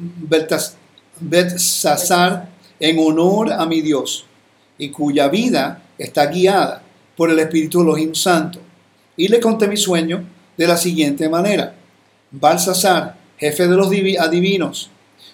[1.19, 2.49] Belsasar,
[2.81, 4.25] en honor a mi Dios,
[4.77, 6.81] y cuya vida está guiada
[7.17, 8.59] por el Espíritu Elohim Santo.
[9.17, 10.23] Y le conté mi sueño
[10.55, 11.75] de la siguiente manera.
[12.31, 14.91] Balsasar, jefe de los adivinos,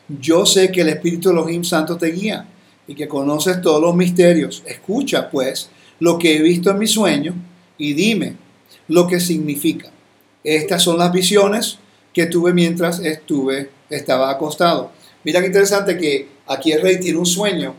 [0.07, 2.47] yo sé que el Espíritu Elohim Santo te guía
[2.87, 4.63] y que conoces todos los misterios.
[4.65, 7.33] Escucha, pues, lo que he visto en mi sueño
[7.77, 8.35] y dime
[8.87, 9.89] lo que significa.
[10.43, 11.79] Estas son las visiones
[12.13, 14.91] que tuve mientras estuve, estaba acostado.
[15.23, 17.73] Mira qué interesante que aquí el rey tiene un sueño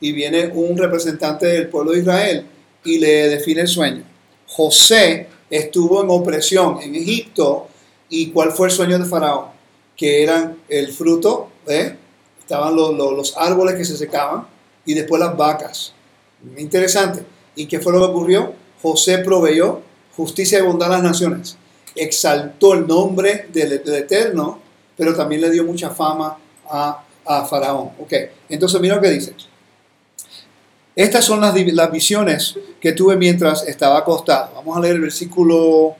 [0.00, 2.46] y viene un representante del pueblo de Israel
[2.84, 4.02] y le define el sueño.
[4.46, 7.68] José estuvo en opresión en Egipto
[8.08, 9.46] y cuál fue el sueño de Faraón,
[9.96, 11.96] que eran el fruto, ¿eh?
[12.38, 14.46] estaban los, los, árboles que se secaban
[14.84, 15.94] y después las vacas.
[16.56, 17.24] Interesante.
[17.54, 18.52] ¿Y qué fue lo que ocurrió?
[18.80, 19.82] José proveyó
[20.16, 21.56] justicia y bondad a las naciones.
[21.94, 24.60] Exaltó el nombre del, Eterno,
[24.96, 26.36] pero también le dio mucha fama
[26.68, 27.90] a, a Faraón.
[27.98, 28.12] Ok,
[28.48, 29.34] entonces mira lo que dice.
[30.94, 34.54] Estas son las, las visiones que tuve mientras estaba acostado.
[34.54, 35.96] Vamos a leer el versículo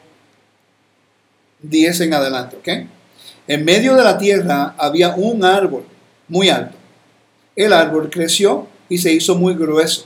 [1.62, 2.68] 10 en adelante, ¿ok?
[3.46, 5.84] En medio de la tierra había un árbol
[6.28, 6.76] muy alto.
[7.56, 10.04] El árbol creció y se hizo muy grueso.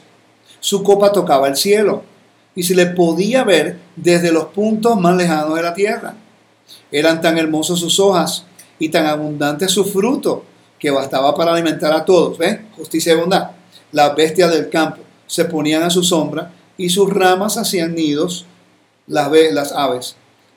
[0.60, 2.02] Su copa tocaba el cielo
[2.54, 6.14] y se le podía ver desde los puntos más lejanos de la tierra.
[6.90, 8.44] Eran tan hermosos sus hojas
[8.78, 10.44] y tan abundante su fruto
[10.78, 12.38] que bastaba para alimentar a todos.
[12.38, 12.68] ¿Ven?
[12.76, 13.50] Justicia y bondad
[13.92, 18.44] las bestias del campo se ponían a su sombra y sus ramas hacían nidos
[19.06, 20.16] las aves.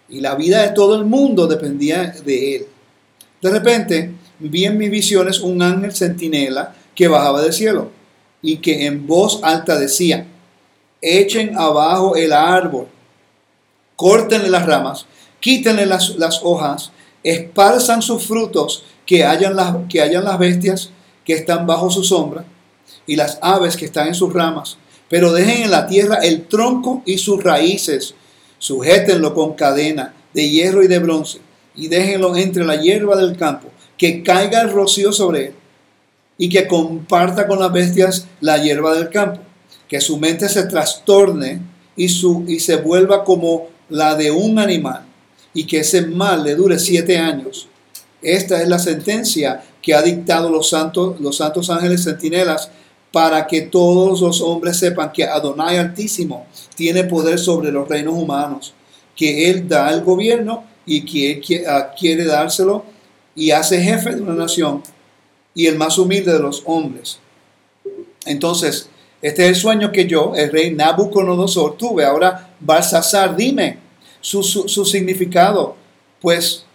[0.10, 2.68] Y la vida de todo el mundo dependía de él.
[3.42, 7.92] De repente vi en mis visiones un ángel centinela que bajaba del cielo
[8.42, 10.26] y que en voz alta decía,
[11.02, 12.88] echen abajo el árbol,
[13.96, 15.06] córtenle las ramas,
[15.40, 16.92] quítenle las, hojas,
[17.24, 20.92] esparzan sus frutos, que hayan, las, que hayan las bestias
[21.26, 22.46] que están bajo su sombra
[23.08, 24.78] y las aves que están en sus ramas,
[25.10, 28.14] pero dejen en la tierra el tronco y sus raíces,
[28.60, 31.40] sujétenlo con cadena de hierro y de bronce,
[31.76, 35.54] y déjenlo entre la hierba del campo, que caiga el rocío sobre él,
[36.38, 39.42] y que comparta con las bestias la hierba del campo,
[39.88, 41.62] que su mente se trastorne
[41.96, 45.06] y, su, y se vuelva como la de un animal,
[45.54, 47.68] y que ese mal le dure siete años.
[48.22, 52.70] Esta es la sentencia que ha dictado los santos, los santos ángeles centinelas
[53.12, 56.46] para que todos los hombres sepan que Adonai Altísimo
[56.76, 58.74] tiene poder sobre los reinos humanos,
[59.16, 62.84] que Él da el gobierno y que ah, quiere dárselo
[63.36, 64.84] y hace jefe de una nación
[65.56, 67.20] y el más humilde de los hombres.
[68.26, 68.90] Entonces,
[69.22, 72.06] este es el sueño que yo, el rey Nabucodonosor, tuve.
[72.06, 73.78] Ahora, Balsasar, dime
[74.22, 75.76] su, significado.
[76.22, 76.66] Pues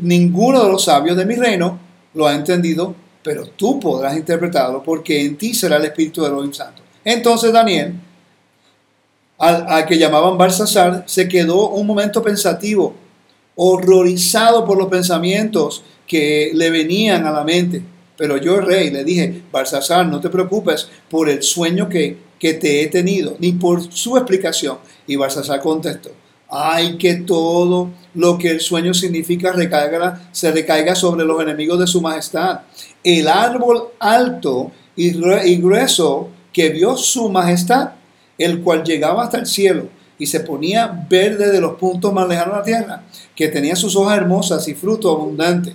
[0.00, 1.78] ninguno de los sabios de mi reino
[2.14, 6.56] lo ha entendido, pero tú podrás interpretarlo porque en ti será el Espíritu de los
[6.56, 6.82] Santo.
[7.04, 7.94] Entonces Daniel,
[9.38, 12.94] al, que llamaban Balsasar, se quedó un momento pensativo,
[13.56, 17.82] horrorizado por los pensamientos que le venían a la mente.
[18.16, 22.82] Pero yo, rey, le dije, Balsasar, no te preocupes por el sueño que, que te
[22.82, 24.78] he tenido, ni por su explicación.
[25.06, 26.10] Y Balsasar contestó,
[26.50, 31.86] ay, que todo lo que el sueño significa recaiga, se recaiga sobre los enemigos de
[31.86, 32.60] su majestad.
[33.04, 37.90] El árbol alto y grueso que vio su majestad,
[38.36, 39.88] el cual llegaba hasta el cielo
[40.18, 43.02] y se ponía verde de los puntos más lejanos de la tierra,
[43.34, 45.74] que tenía sus hojas hermosas y fruto abundante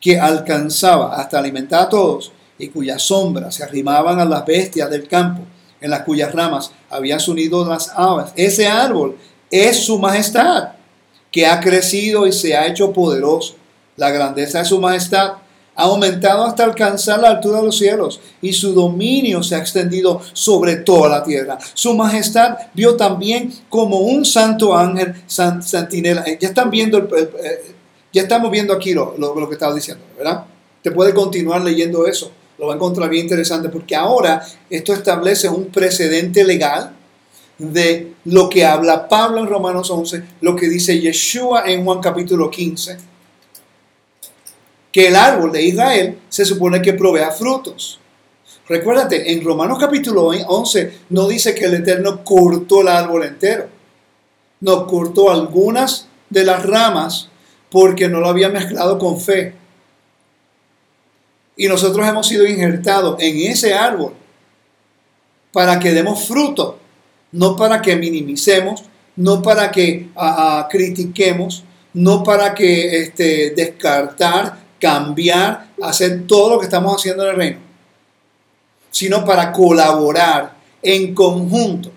[0.00, 5.08] que alcanzaba hasta alimentar a todos y cuyas sombras se arrimaban a las bestias del
[5.08, 5.42] campo,
[5.80, 8.32] en las cuyas ramas habían unido las aves.
[8.34, 9.16] Ese árbol
[9.50, 10.70] es su majestad,
[11.30, 13.54] que ha crecido y se ha hecho poderoso.
[13.96, 15.34] La grandeza de su majestad
[15.74, 20.22] ha aumentado hasta alcanzar la altura de los cielos y su dominio se ha extendido
[20.32, 21.58] sobre toda la tierra.
[21.74, 26.24] Su majestad vio también como un santo ángel santinela.
[26.40, 27.08] Ya están viendo el,
[28.16, 29.14] ya estamos viendo aquí lo,
[29.46, 30.44] que estaba diciendo, ¿verdad?
[30.80, 32.32] Te puede continuar leyendo eso.
[32.58, 36.95] Lo va a encontrar bien interesante porque ahora esto establece un precedente legal
[37.58, 42.50] de lo que habla Pablo en Romanos 11, lo que dice Yeshua en Juan capítulo
[42.50, 42.98] 15,
[44.92, 47.98] que el árbol de Israel se supone que provea frutos.
[48.68, 53.68] Recuérdate, en Romanos capítulo 11 no dice que el Eterno cortó el árbol entero,
[54.60, 57.28] no cortó algunas de las ramas
[57.70, 59.54] porque no lo había mezclado con fe.
[61.56, 64.14] Y nosotros hemos sido injertados en ese árbol
[65.52, 66.78] para que demos fruto,
[67.32, 68.84] no para que minimicemos,
[69.16, 70.08] no para que
[70.70, 71.64] critiquemos,
[71.94, 77.58] no para que este, descartar, cambiar, hacer todo lo que estamos haciendo en el reino,
[78.90, 81.90] sino para colaborar en conjunto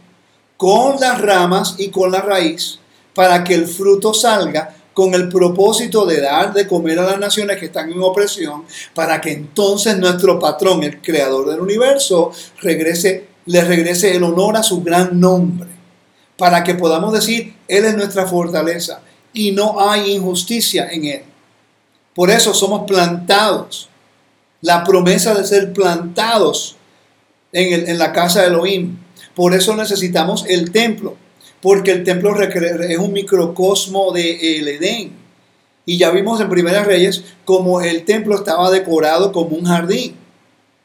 [0.57, 2.79] con las ramas y con la raíz
[3.13, 7.57] para que el fruto salga con el propósito de dar de comer a las naciones
[7.57, 13.63] que están en opresión, para que entonces nuestro patrón, el creador del universo, regrese, le
[13.63, 15.69] regrese el honor a su gran nombre,
[16.37, 19.01] para que podamos decir, Él es nuestra fortaleza
[19.33, 21.21] y no hay injusticia en Él.
[22.13, 23.89] Por eso somos plantados.
[24.61, 26.75] La promesa de ser plantados
[27.53, 28.97] en, en la casa de Elohim.
[29.35, 31.15] Por eso necesitamos el templo
[31.61, 35.11] porque el templo es un microcosmo de el Edén.
[35.85, 40.15] Y ya vimos en Primeras Reyes como el templo estaba decorado como un jardín.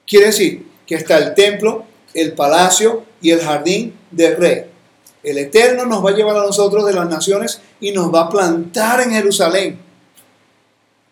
[0.06, 1.84] Quiere decir que está el templo,
[2.14, 4.64] el palacio y el jardín del rey.
[5.22, 8.28] El Eterno nos va a llevar a nosotros de las naciones y nos va a
[8.28, 9.80] plantar en Jerusalén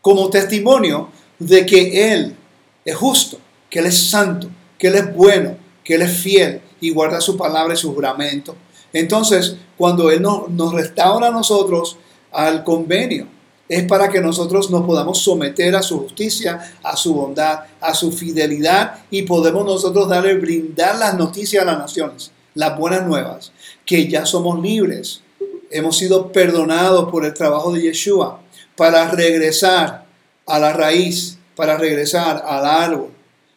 [0.03, 2.37] como testimonio de que Él
[2.85, 3.39] es justo,
[3.71, 4.49] que Él es santo,
[4.79, 8.55] que Él es bueno, que Él es fiel y guarda su palabra y su juramento.
[8.93, 11.97] Entonces, cuando Él nos, restaura a nosotros
[12.33, 13.27] al convenio,
[13.73, 18.13] es para que nosotros nos podamos someter a su justicia, a su bondad, a su
[18.13, 23.53] fidelidad y podemos nosotros darle, brindar las noticias a las naciones, las buenas nuevas,
[23.87, 25.23] que ya somos libres,
[25.71, 28.41] hemos sido perdonados por el trabajo de Yeshua
[28.77, 30.05] para regresar
[30.47, 33.11] a la raíz, para regresar al árbol,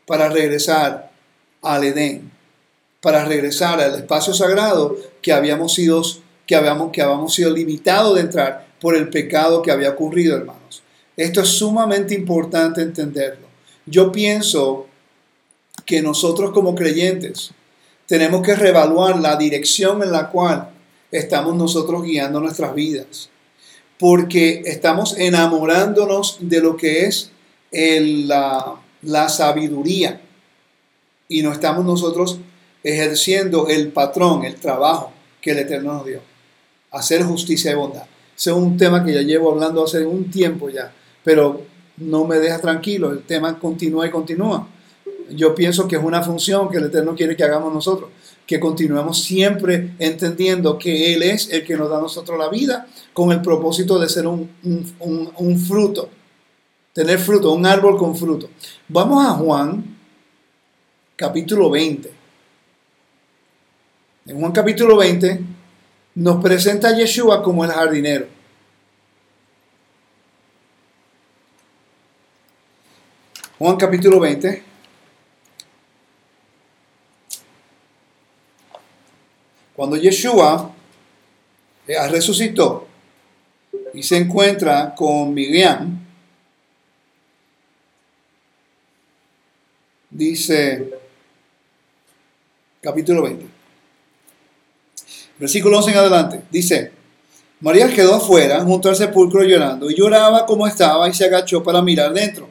[0.05, 1.11] para regresar
[1.61, 2.35] al Edén
[3.05, 6.01] para regresar al espacio sagrado que habíamos sido,
[6.47, 10.83] que habíamos, que habíamos sido limitados de entrar por el pecado que había ocurrido, hermanos.
[11.17, 13.47] Esto es sumamente importante entenderlo.
[13.85, 14.87] Yo pienso
[15.85, 17.51] que nosotros como creyentes
[18.05, 20.69] tenemos que reevaluar la dirección en la cual
[21.11, 23.29] estamos nosotros guiando nuestras vidas.
[23.97, 27.31] Porque estamos enamorándonos de lo que es
[27.71, 30.21] la, la sabiduría
[31.27, 32.39] y no estamos nosotros
[32.83, 35.11] ejerciendo el patrón, el trabajo
[35.41, 36.21] que el Eterno nos dio.
[36.91, 38.05] Hacer justicia y bondad.
[38.35, 40.91] Ese es un tema que ya llevo hablando hace un tiempo ya,
[41.23, 41.61] pero
[41.97, 44.67] no me deja tranquilo, el tema continúa y continúa.
[45.29, 48.09] Yo pienso que es una función que el Eterno quiere que hagamos nosotros.
[48.45, 52.85] que continuemos siempre entendiendo que Él es el que nos da a nosotros la vida
[53.11, 54.51] con el propósito de ser un,
[54.99, 56.09] un, un fruto,
[56.93, 58.49] tener fruto, un árbol con fruto.
[58.87, 59.97] Vamos a Juan
[61.15, 62.11] capítulo 20.
[64.27, 65.54] En Juan capítulo 20
[66.15, 68.27] nos presenta a Yeshua como el jardinero.
[73.59, 74.63] Juan capítulo 20.
[79.75, 80.73] Cuando Yeshua
[81.85, 82.87] eh, resucitó
[83.93, 85.99] y se encuentra con Miriam,
[90.09, 90.97] dice
[92.81, 93.54] capítulo 20.
[95.37, 96.41] Versículo 11 en adelante.
[96.51, 96.91] Dice,
[97.59, 101.81] María quedó afuera junto al sepulcro llorando y lloraba como estaba y se agachó para
[101.81, 102.47] mirar dentro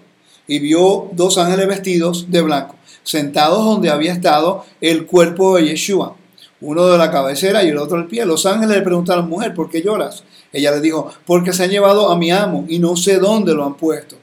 [0.47, 6.17] y vio dos ángeles vestidos de blanco, sentados donde había estado el cuerpo de Yeshua,
[6.61, 8.25] uno de la cabecera y el otro del pie.
[8.25, 10.25] Los ángeles le preguntaron, mujer, ¿por qué lloras?
[10.53, 13.65] Ella le dijo, porque se han llevado a mi amo y no sé dónde lo
[13.65, 14.17] han puesto.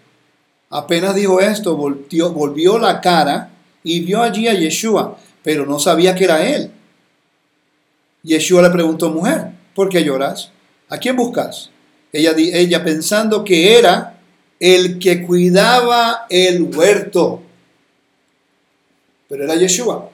[0.70, 3.52] Apenas dijo esto, volvió, volvió la cara
[3.84, 6.72] y vio allí a Yeshua, pero no sabía que era él.
[8.24, 10.52] Yeshua le preguntó, mujer, ¿por qué lloras?
[10.90, 11.72] ¿A quién buscas?
[12.14, 14.20] Ella, ella pensando que era
[14.60, 17.42] el que cuidaba el huerto.
[19.28, 20.10] Pero era Yeshua.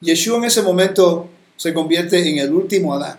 [0.00, 3.18] Yeshua en ese momento se convierte en el último Adán.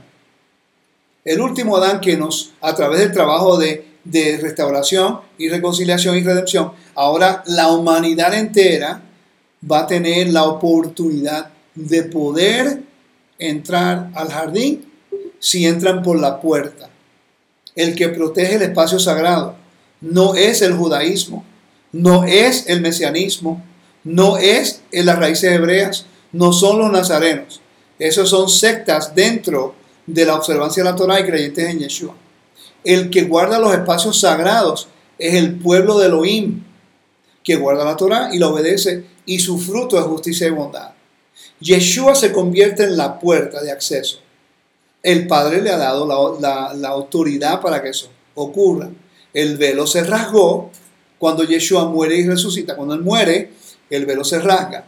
[1.26, 6.24] El último Adán que nos, a través del trabajo de, de restauración y reconciliación y
[6.24, 9.02] redención, ahora la humanidad entera
[9.70, 12.87] va a tener la oportunidad de poder
[13.40, 14.92] entrar al jardín
[15.40, 16.90] si entran por la puerta.
[17.76, 19.56] El que protege el espacio sagrado
[20.02, 21.46] no es el judaísmo,
[21.92, 23.64] no es el mesianismo,
[24.04, 27.62] no es en las raíces hebreas, no son los nazarenos.
[28.00, 29.76] Esos son sectas dentro
[30.06, 32.16] de la observancia de la Torah y creyentes en Yeshua.
[32.84, 36.64] El que guarda los espacios sagrados es el pueblo de Elohim,
[37.44, 40.92] que guarda la Torah y la obedece, y su fruto es justicia y bondad.
[41.60, 44.20] Yeshua se convierte en la puerta de acceso.
[45.02, 48.90] El Padre le ha dado la, autoridad para que eso ocurra.
[49.34, 50.72] El velo se rasgó
[51.18, 52.76] cuando Yeshua muere y resucita.
[52.76, 53.52] Cuando Él muere,
[53.90, 54.86] el velo se rasga.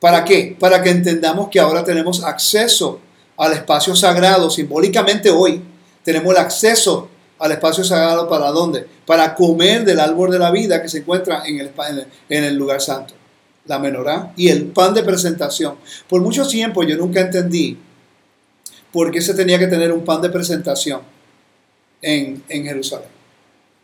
[0.00, 0.56] ¿Para qué?
[0.58, 3.00] Para que entendamos que ahora tenemos acceso
[3.36, 4.50] al espacio sagrado.
[4.50, 5.62] Simbólicamente hoy
[6.04, 7.08] tenemos el acceso
[7.38, 8.86] al espacio sagrado para dónde?
[9.04, 13.14] Para comer del árbol de la vida que se encuentra en el lugar santo
[13.66, 15.76] la menorá y el pan de presentación.
[16.08, 17.78] Por mucho tiempo yo nunca entendí
[18.92, 21.00] por qué se tenía que tener un pan de presentación
[22.00, 23.08] en, en Jerusalén,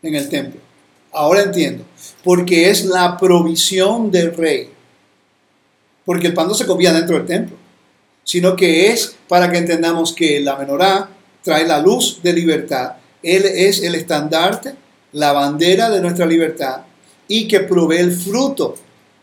[0.01, 0.59] en el templo.
[1.11, 1.85] Ahora entiendo,
[2.23, 4.69] porque es la provisión del rey.
[6.05, 7.55] Porque el pan no se comía dentro del templo,
[8.23, 11.09] sino que es para que entendamos que la menorá
[11.43, 12.93] trae la luz de libertad.
[13.21, 14.75] Él es el estandarte,
[15.11, 16.81] la bandera de nuestra libertad
[17.27, 18.75] y que provee el fruto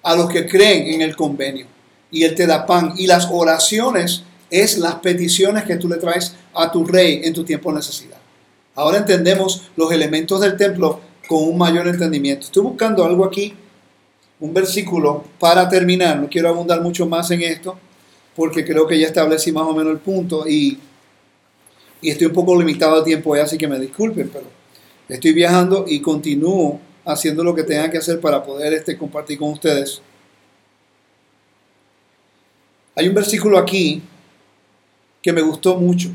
[0.03, 1.67] a los que creen en el convenio.
[2.11, 2.95] Y Él te da pan.
[2.97, 7.45] Y las oraciones es las peticiones que tú le traes a tu rey en tu
[7.45, 8.19] tiempo de necesidad.
[8.75, 12.47] Ahora entendemos los elementos del templo con un mayor entendimiento.
[12.47, 13.55] Estoy buscando algo aquí,
[14.41, 16.19] un versículo para terminar.
[16.19, 17.79] No quiero abundar mucho más en esto
[18.35, 20.79] porque creo que ya establecí más o menos el punto y,
[22.01, 24.47] y estoy un poco limitado de tiempo, así que me disculpen, pero
[25.09, 26.81] estoy viajando y continúo
[27.11, 30.01] haciendo lo que tenga que hacer para poder este, compartir con ustedes.
[32.95, 34.03] Hay un versículo aquí
[35.23, 36.11] que me gustó mucho.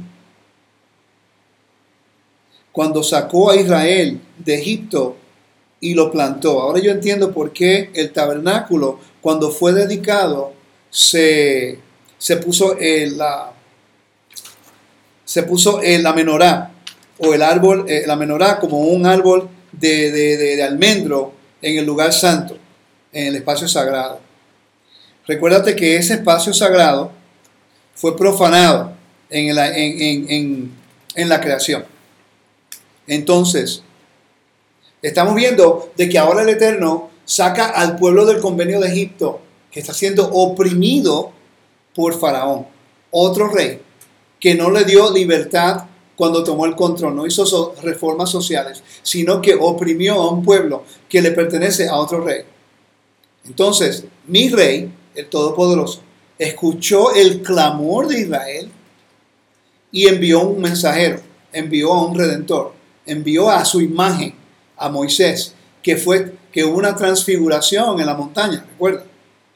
[2.71, 5.15] Cuando sacó a Israel de Egipto
[5.79, 6.61] y lo plantó.
[6.61, 10.53] Ahora yo entiendo por qué el tabernáculo, cuando fue dedicado,
[10.89, 11.79] se,
[12.17, 13.53] se puso en la,
[15.23, 16.71] se puso en la menorá
[17.19, 22.57] o el árbol, eh, la menorá como un árbol de, almendro en el lugar santo,
[23.11, 24.19] en el espacio sagrado.
[25.27, 27.11] Recuérdate que ese espacio sagrado
[27.95, 28.93] fue profanado
[29.29, 30.71] en la, en,
[31.15, 31.85] la creación.
[33.07, 33.81] Entonces,
[35.01, 39.79] estamos viendo de que ahora el Eterno saca al pueblo del convenio de Egipto, que
[39.79, 41.31] está siendo oprimido
[41.95, 42.67] por Faraón,
[43.11, 43.81] otro rey,
[44.39, 45.85] que no le dio libertad
[46.15, 51.21] cuando tomó el control, no hizo reformas sociales, sino que oprimió a un pueblo que
[51.21, 52.43] le pertenece a otro rey.
[53.45, 56.01] Entonces, mi rey, el Todopoderoso,
[56.37, 58.71] escuchó el clamor de Israel
[59.91, 61.19] y envió un mensajero,
[61.53, 62.73] envió a un redentor,
[63.05, 64.33] envió a su imagen,
[64.77, 69.05] a Moisés, que fue que hubo una transfiguración en la montaña, recuerda,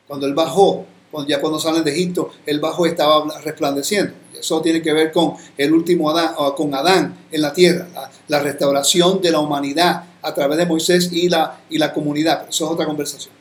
[0.08, 0.86] cuando él bajó
[1.28, 4.14] ya cuando salen de Egipto, el bajo estaba resplandeciendo.
[4.40, 7.88] Eso tiene que ver con el último Adán, con Adán en la tierra,
[8.28, 12.48] la, restauración de la humanidad a través de Moisés y la, y la comunidad.
[12.50, 13.34] eso es otra conversación.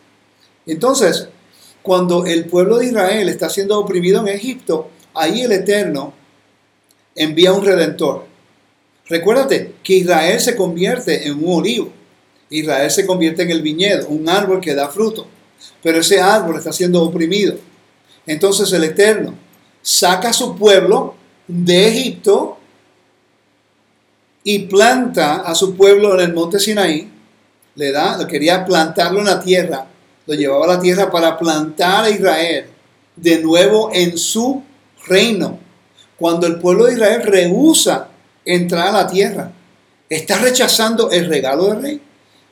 [0.67, 1.29] Entonces,
[1.83, 6.13] cuando el pueblo de Israel está siendo oprimido en Egipto, ahí el Eterno
[7.15, 8.27] envía un redentor.
[9.07, 11.93] Recuérdate que Israel se convierte en un olivo.
[12.51, 15.27] Israel se convierte en el viñedo, un árbol que da fruto.
[15.83, 17.57] Pero ese árbol está siendo oprimido.
[18.27, 19.35] Entonces el Eterno
[19.89, 21.15] saca a su pueblo
[21.47, 22.59] de Egipto
[24.45, 27.11] y planta a su pueblo en el monte Sinaí.
[27.75, 29.87] Le da, quería plantarlo en la tierra.
[30.27, 32.67] Lo llevaba a la tierra para plantar a Israel
[33.17, 34.63] de nuevo en su
[35.07, 35.59] reino.
[36.19, 38.09] Cuando el pueblo de Israel rehúsa
[38.45, 39.53] entrar a la tierra,
[40.11, 42.03] está rechazando el regalo del rey,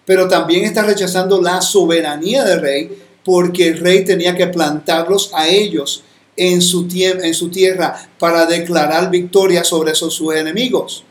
[0.07, 5.49] pero también está rechazando la soberanía del rey, porque el rey tenía que plantarlos a
[5.49, 6.03] ellos
[6.37, 11.05] en su, tierra para declarar victoria sobre esos sus enemigos.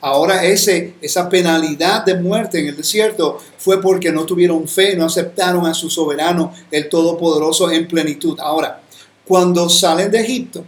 [0.00, 5.06] Ahora ese, esa penalidad de muerte en el desierto fue porque no tuvieron fe, no
[5.06, 8.38] aceptaron a su soberano, el Todopoderoso, en plenitud.
[8.40, 8.82] Ahora,
[9.24, 10.64] cuando salen de Egipto,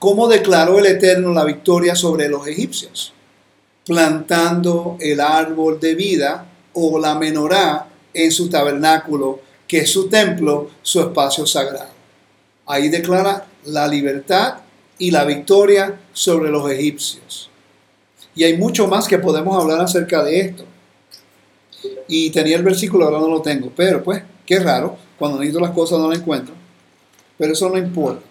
[0.00, 3.12] ¿Cómo declaró el Eterno la victoria sobre los egipcios?
[3.84, 10.70] Plantando el árbol de vida o la menorá en su tabernáculo, que es su templo,
[10.80, 11.90] su espacio sagrado.
[12.64, 14.58] Ahí declara la libertad
[14.98, 17.50] y la victoria sobre los egipcios.
[18.34, 20.64] Y hay mucho más que podemos hablar acerca de esto.
[22.08, 25.70] Y tenía el versículo, ahora no lo tengo, pero pues, qué raro, cuando necesito las
[25.70, 26.54] cosas no las encuentro.
[27.38, 28.30] Pero eso no importa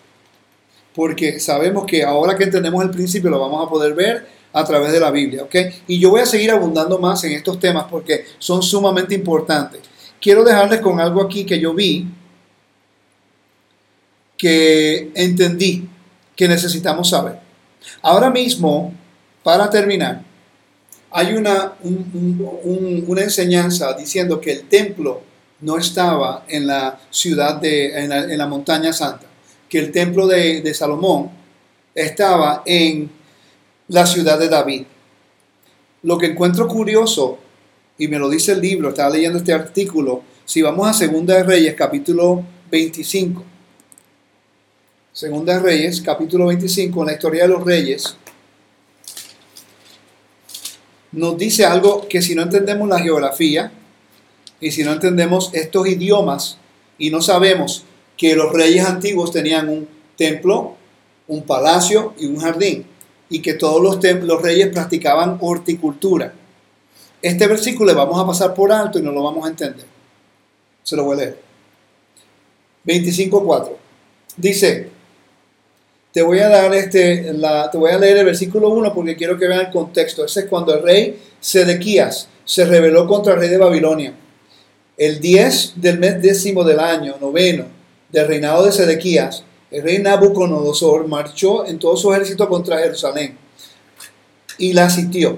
[0.99, 4.91] porque sabemos que ahora que entendemos el principio lo vamos a poder ver a través
[4.91, 5.55] de la Biblia, ¿ok?
[5.87, 9.81] Y yo voy a seguir abundando más en estos temas porque son sumamente importantes.
[10.19, 12.05] Quiero dejarles con algo aquí que yo vi,
[14.39, 15.87] que entendí,
[16.35, 17.37] que necesitamos saber.
[18.01, 18.91] Ahora mismo,
[19.43, 20.23] para terminar,
[21.11, 25.21] hay una, una enseñanza diciendo que el templo
[25.61, 29.29] no estaba en la ciudad de, en la montaña santa
[29.69, 31.29] que el templo de, Salomón
[31.93, 33.09] estaba en
[33.87, 34.83] la ciudad de David.
[36.03, 37.37] Lo que encuentro curioso,
[37.97, 41.43] y me lo dice el libro, estaba leyendo este artículo, si vamos a Segunda de
[41.43, 43.43] Reyes, capítulo 25.
[45.11, 48.15] Segunda Reyes, capítulo 25, en la historia de los reyes,
[51.11, 53.71] nos dice algo que si no entendemos la geografía
[54.61, 56.57] y si no entendemos estos idiomas
[56.99, 57.85] y no sabemos
[58.17, 60.75] que los reyes antiguos tenían un templo,
[61.27, 62.85] un palacio y un jardín,
[63.29, 66.33] y que todos los, los reyes practicaban horticultura.
[67.19, 69.85] Este versículo le vamos a pasar por alto y no lo vamos a entender.
[70.83, 71.41] Se lo voy a leer.
[72.85, 73.71] 25.4.
[74.37, 74.98] Dice,
[76.11, 79.37] te voy a dar este, la, te voy a leer el versículo 1 porque quiero
[79.37, 80.25] que vean el contexto.
[80.25, 84.13] Ese es cuando el rey Sedequías se rebeló contra el rey de Babilonia.
[84.97, 87.65] El 10 del mes décimo del año, noveno,
[88.11, 93.37] del reinado de Sedequías, el rey Nabucodonosor marchó en todo su ejército contra Jerusalén
[94.57, 95.37] y la sitió.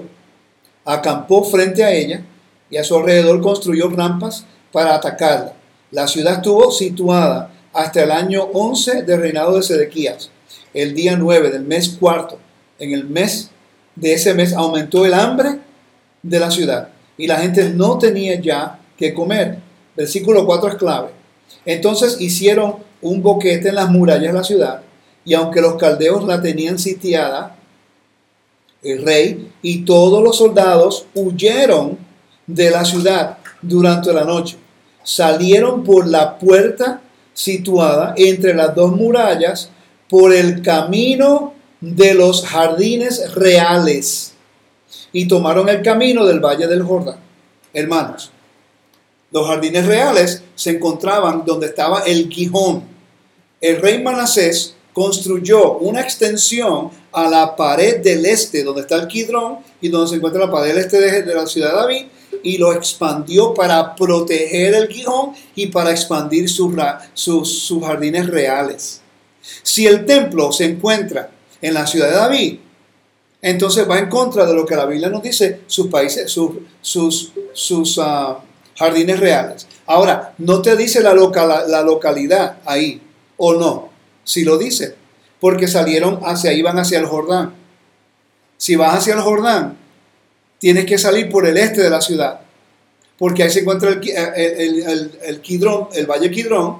[0.84, 2.24] Acampó frente a ella
[2.70, 5.52] y a su alrededor construyó rampas para atacarla.
[5.90, 10.31] La ciudad estuvo situada hasta el año 11 del reinado de Sedequías.
[10.74, 12.38] El día 9 del mes cuarto,
[12.78, 13.50] en el mes
[13.94, 15.58] de ese mes aumentó el hambre
[16.22, 19.58] de la ciudad y la gente no tenía ya que comer.
[19.96, 21.08] Versículo 4 es clave.
[21.64, 24.82] Entonces hicieron un boquete en las murallas de la ciudad,
[25.24, 27.56] y aunque los caldeos la tenían sitiada,
[28.82, 31.98] el rey y todos los soldados huyeron
[32.46, 34.56] de la ciudad durante la noche.
[35.04, 37.00] Salieron por la puerta
[37.32, 39.70] situada entre las dos murallas
[40.12, 44.34] por el camino de los jardines reales
[45.10, 47.16] y tomaron el camino del valle del Jordán.
[47.72, 48.30] Hermanos,
[49.30, 52.82] los jardines reales se encontraban donde estaba el Gijón.
[53.58, 59.60] El rey Manasés construyó una extensión a la pared del este, donde está el Quidrón
[59.80, 62.06] y donde se encuentra la pared del este de, la ciudad de David,
[62.42, 66.74] y lo expandió para proteger el Gijón y para expandir sus,
[67.14, 69.01] sus, jardines reales.
[69.62, 71.30] Si el templo se encuentra
[71.60, 72.58] en la ciudad de David,
[73.40, 77.98] entonces va en contra de lo que la Biblia nos dice, sus países, sus, sus,
[78.00, 78.38] ah,
[78.76, 79.66] jardines reales.
[79.86, 83.02] Ahora, no te dice la, la localidad ahí,
[83.36, 83.90] o no.
[84.24, 84.94] Si lo dice,
[85.40, 87.54] porque salieron hacia ahí, van hacia el Jordán.
[88.56, 89.76] Si vas hacia el Jordán,
[90.60, 92.40] tienes que salir por el este de la ciudad,
[93.18, 95.42] porque ahí se encuentra el, el, el, el
[95.94, 96.78] el valle Kidrón,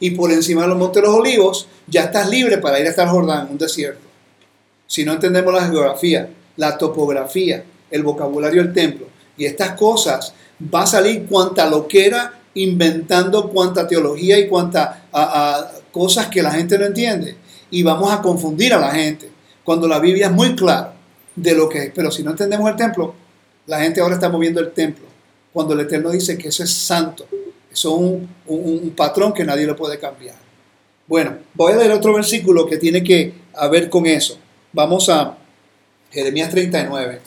[0.00, 3.02] y por encima de los montes de los olivos, ya estás libre para ir hasta
[3.02, 4.06] el Jordán, un desierto.
[4.86, 10.32] Si no entendemos la geografía, la topografía, el vocabulario del templo y estas cosas,
[10.74, 15.04] va a salir cuanta loquera inventando cuanta teología y cuanta
[15.92, 17.36] cosas que la gente no entiende.
[17.70, 19.30] Y vamos a confundir a la gente
[19.62, 20.94] cuando la Biblia es muy clara
[21.36, 21.92] de lo que es.
[21.94, 23.14] Pero si no entendemos el templo,
[23.66, 25.06] la gente ahora está moviendo el templo.
[25.52, 27.26] Cuando el Eterno dice que eso es santo,
[27.72, 28.28] es un,
[28.96, 30.36] patrón que nadie lo puede cambiar.
[31.06, 33.32] Bueno, voy a leer otro versículo que tiene que
[33.70, 34.38] ver con eso.
[34.72, 35.36] Vamos a
[36.10, 37.20] Jeremías 39.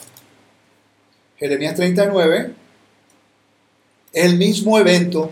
[1.36, 2.54] Jeremías 39
[4.12, 5.30] es el mismo evento,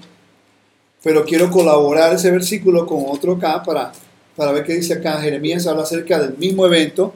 [1.03, 3.93] pero quiero colaborar ese versículo con otro acá para,
[4.37, 5.21] para ver qué dice acá.
[5.21, 7.15] Jeremías habla acerca del mismo evento.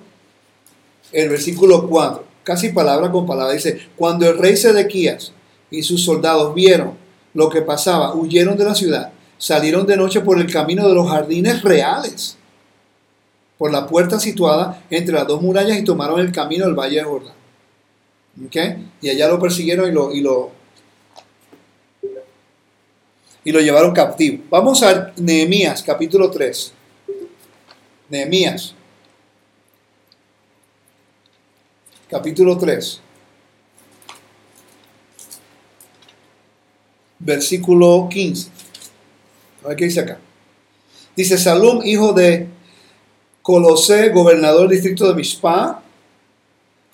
[1.10, 5.32] El versículo 4, casi palabra con palabra, dice, cuando el rey Sedequías
[5.70, 7.03] y sus soldados vieron
[7.34, 11.10] lo que pasaba, huyeron de la ciudad, salieron de noche por el camino de los
[11.10, 12.36] jardines reales,
[13.58, 17.04] por la puerta situada entre las dos murallas y tomaron el camino del valle de
[17.04, 17.34] Jordán.
[18.46, 18.88] ¿Okay?
[19.00, 20.50] Y allá lo persiguieron y lo, y lo,
[23.44, 24.44] y lo llevaron cautivo.
[24.50, 26.72] Vamos a Nehemías capítulo 3.
[28.08, 28.74] Nehemías
[32.08, 33.03] capítulo 3.
[37.24, 38.50] Versículo 15.
[39.64, 40.18] A ver qué dice acá.
[41.16, 42.48] Dice Salum, hijo de
[43.42, 45.82] Colosé, gobernador del distrito de Mishpa,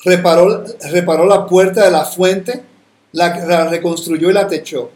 [0.04, 2.62] reparó, reparó la puerta de la fuente,
[3.12, 4.90] la reconstruyó y la techó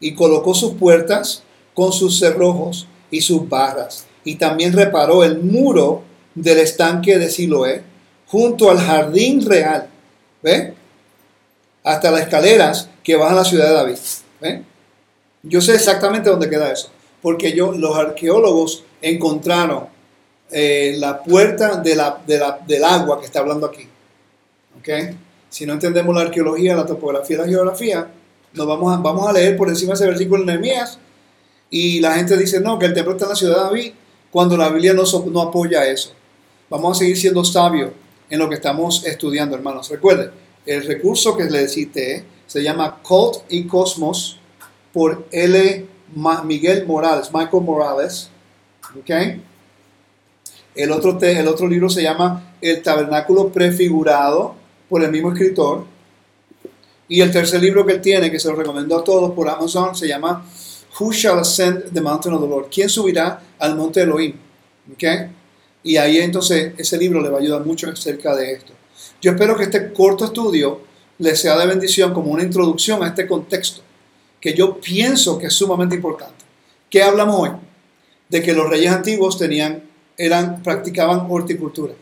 [0.00, 1.42] y colocó sus puertas
[1.74, 4.06] con sus cerrojos y sus barras.
[4.24, 6.02] Y también reparó el muro
[6.34, 7.82] del estanque de Siloé
[8.26, 9.88] junto al jardín real.
[10.42, 10.74] ¿Ve?
[11.84, 13.98] Hasta las escaleras que bajan a la ciudad de David.
[14.40, 14.62] ¿Ve?
[15.42, 16.90] Yo sé exactamente dónde queda eso.
[17.22, 19.86] Porque yo, los arqueólogos encontraron
[20.50, 23.86] eh, la puerta de la, del agua que está hablando aquí.
[24.78, 25.16] ¿Okay?
[25.48, 28.08] Si no entendemos la arqueología, la topografía la geografía,
[28.52, 30.98] nos vamos a, vamos a leer por encima de ese versículo en Nehemías
[31.70, 33.92] y la gente dice, no, que el templo está en la ciudad de David,
[34.30, 36.12] cuando la Biblia no, no apoya eso.
[36.68, 37.90] Vamos a seguir siendo sabios
[38.28, 39.88] en lo que estamos estudiando, hermanos.
[39.88, 40.30] Recuerden,
[40.66, 44.39] el recurso que les cité se llama Cult y Cosmos
[44.92, 45.86] por L.
[46.44, 48.30] Miguel Morales, Michael Morales.
[48.98, 49.42] ¿okay?
[50.74, 54.54] El, otro el otro libro se llama El Tabernáculo Prefigurado
[54.88, 55.84] por el mismo escritor.
[57.08, 59.96] Y el tercer libro que él tiene, que se lo recomiendo a todos por Amazon,
[59.96, 60.46] se llama
[60.98, 62.68] Who Shall Ascend the Mountain of the Lord?
[62.70, 64.34] ¿Quién subirá al monte Elohim?
[64.92, 65.28] ¿Okay?
[65.82, 68.72] Y ahí entonces ese libro le va a ayudar mucho acerca de esto.
[69.20, 70.80] Yo espero que este corto estudio
[71.18, 73.82] les sea de bendición como una introducción a este contexto,
[74.40, 76.44] que yo pienso que es sumamente importante.
[76.88, 77.50] ¿Qué hablamos hoy?
[78.28, 79.82] De que los reyes antiguos tenían,
[80.16, 81.94] eran, practicaban horticultura,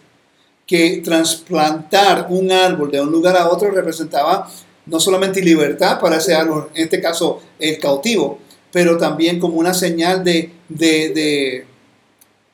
[0.66, 4.48] que trasplantar un árbol de un lugar a otro representaba
[4.86, 8.38] no solamente libertad para ese árbol, en este caso el cautivo,
[8.72, 11.66] pero también como una señal de, de,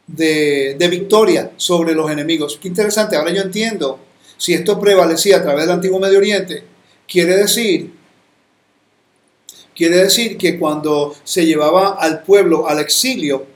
[0.06, 2.58] de, victoria sobre los enemigos.
[2.60, 3.98] Qué interesante, ahora yo entiendo,
[4.36, 6.64] si esto prevalecía a través del antiguo Medio Oriente,
[7.08, 7.92] quiere decir,
[9.74, 13.46] quiere decir que cuando se llevaba al pueblo al exilio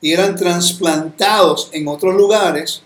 [0.00, 2.82] y eran trasplantados en otros lugares,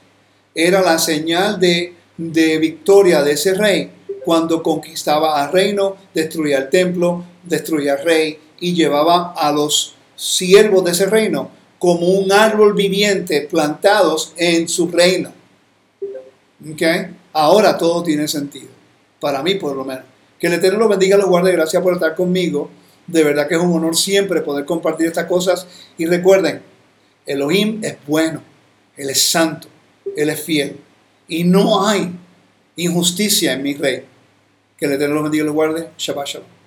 [0.55, 3.91] era la señal de, de victoria de ese rey
[4.25, 10.85] cuando conquistaba al reino, destruía el templo, destruía al rey y llevaba a los siervos
[10.85, 15.33] de ese reino como un árbol viviente plantados en su reino.
[16.73, 17.17] ¿Okay?
[17.33, 18.69] Ahora todo tiene sentido,
[19.19, 20.05] para mí por lo menos.
[20.43, 22.69] Que el Eterno los bendiga, los guarde, gracias por estar conmigo.
[23.07, 25.69] De verdad que es un honor siempre poder compartir estas cosas.
[25.97, 26.63] Y recuerden,
[27.25, 28.43] Elohim es bueno,
[28.97, 29.69] Él es santo,
[30.17, 30.81] Él es fiel.
[31.29, 32.11] Y no hay
[32.75, 34.03] injusticia en mi rey.
[34.77, 35.91] Que el Eterno los bendiga y los guarde.
[35.97, 36.62] Shabbat Shalom.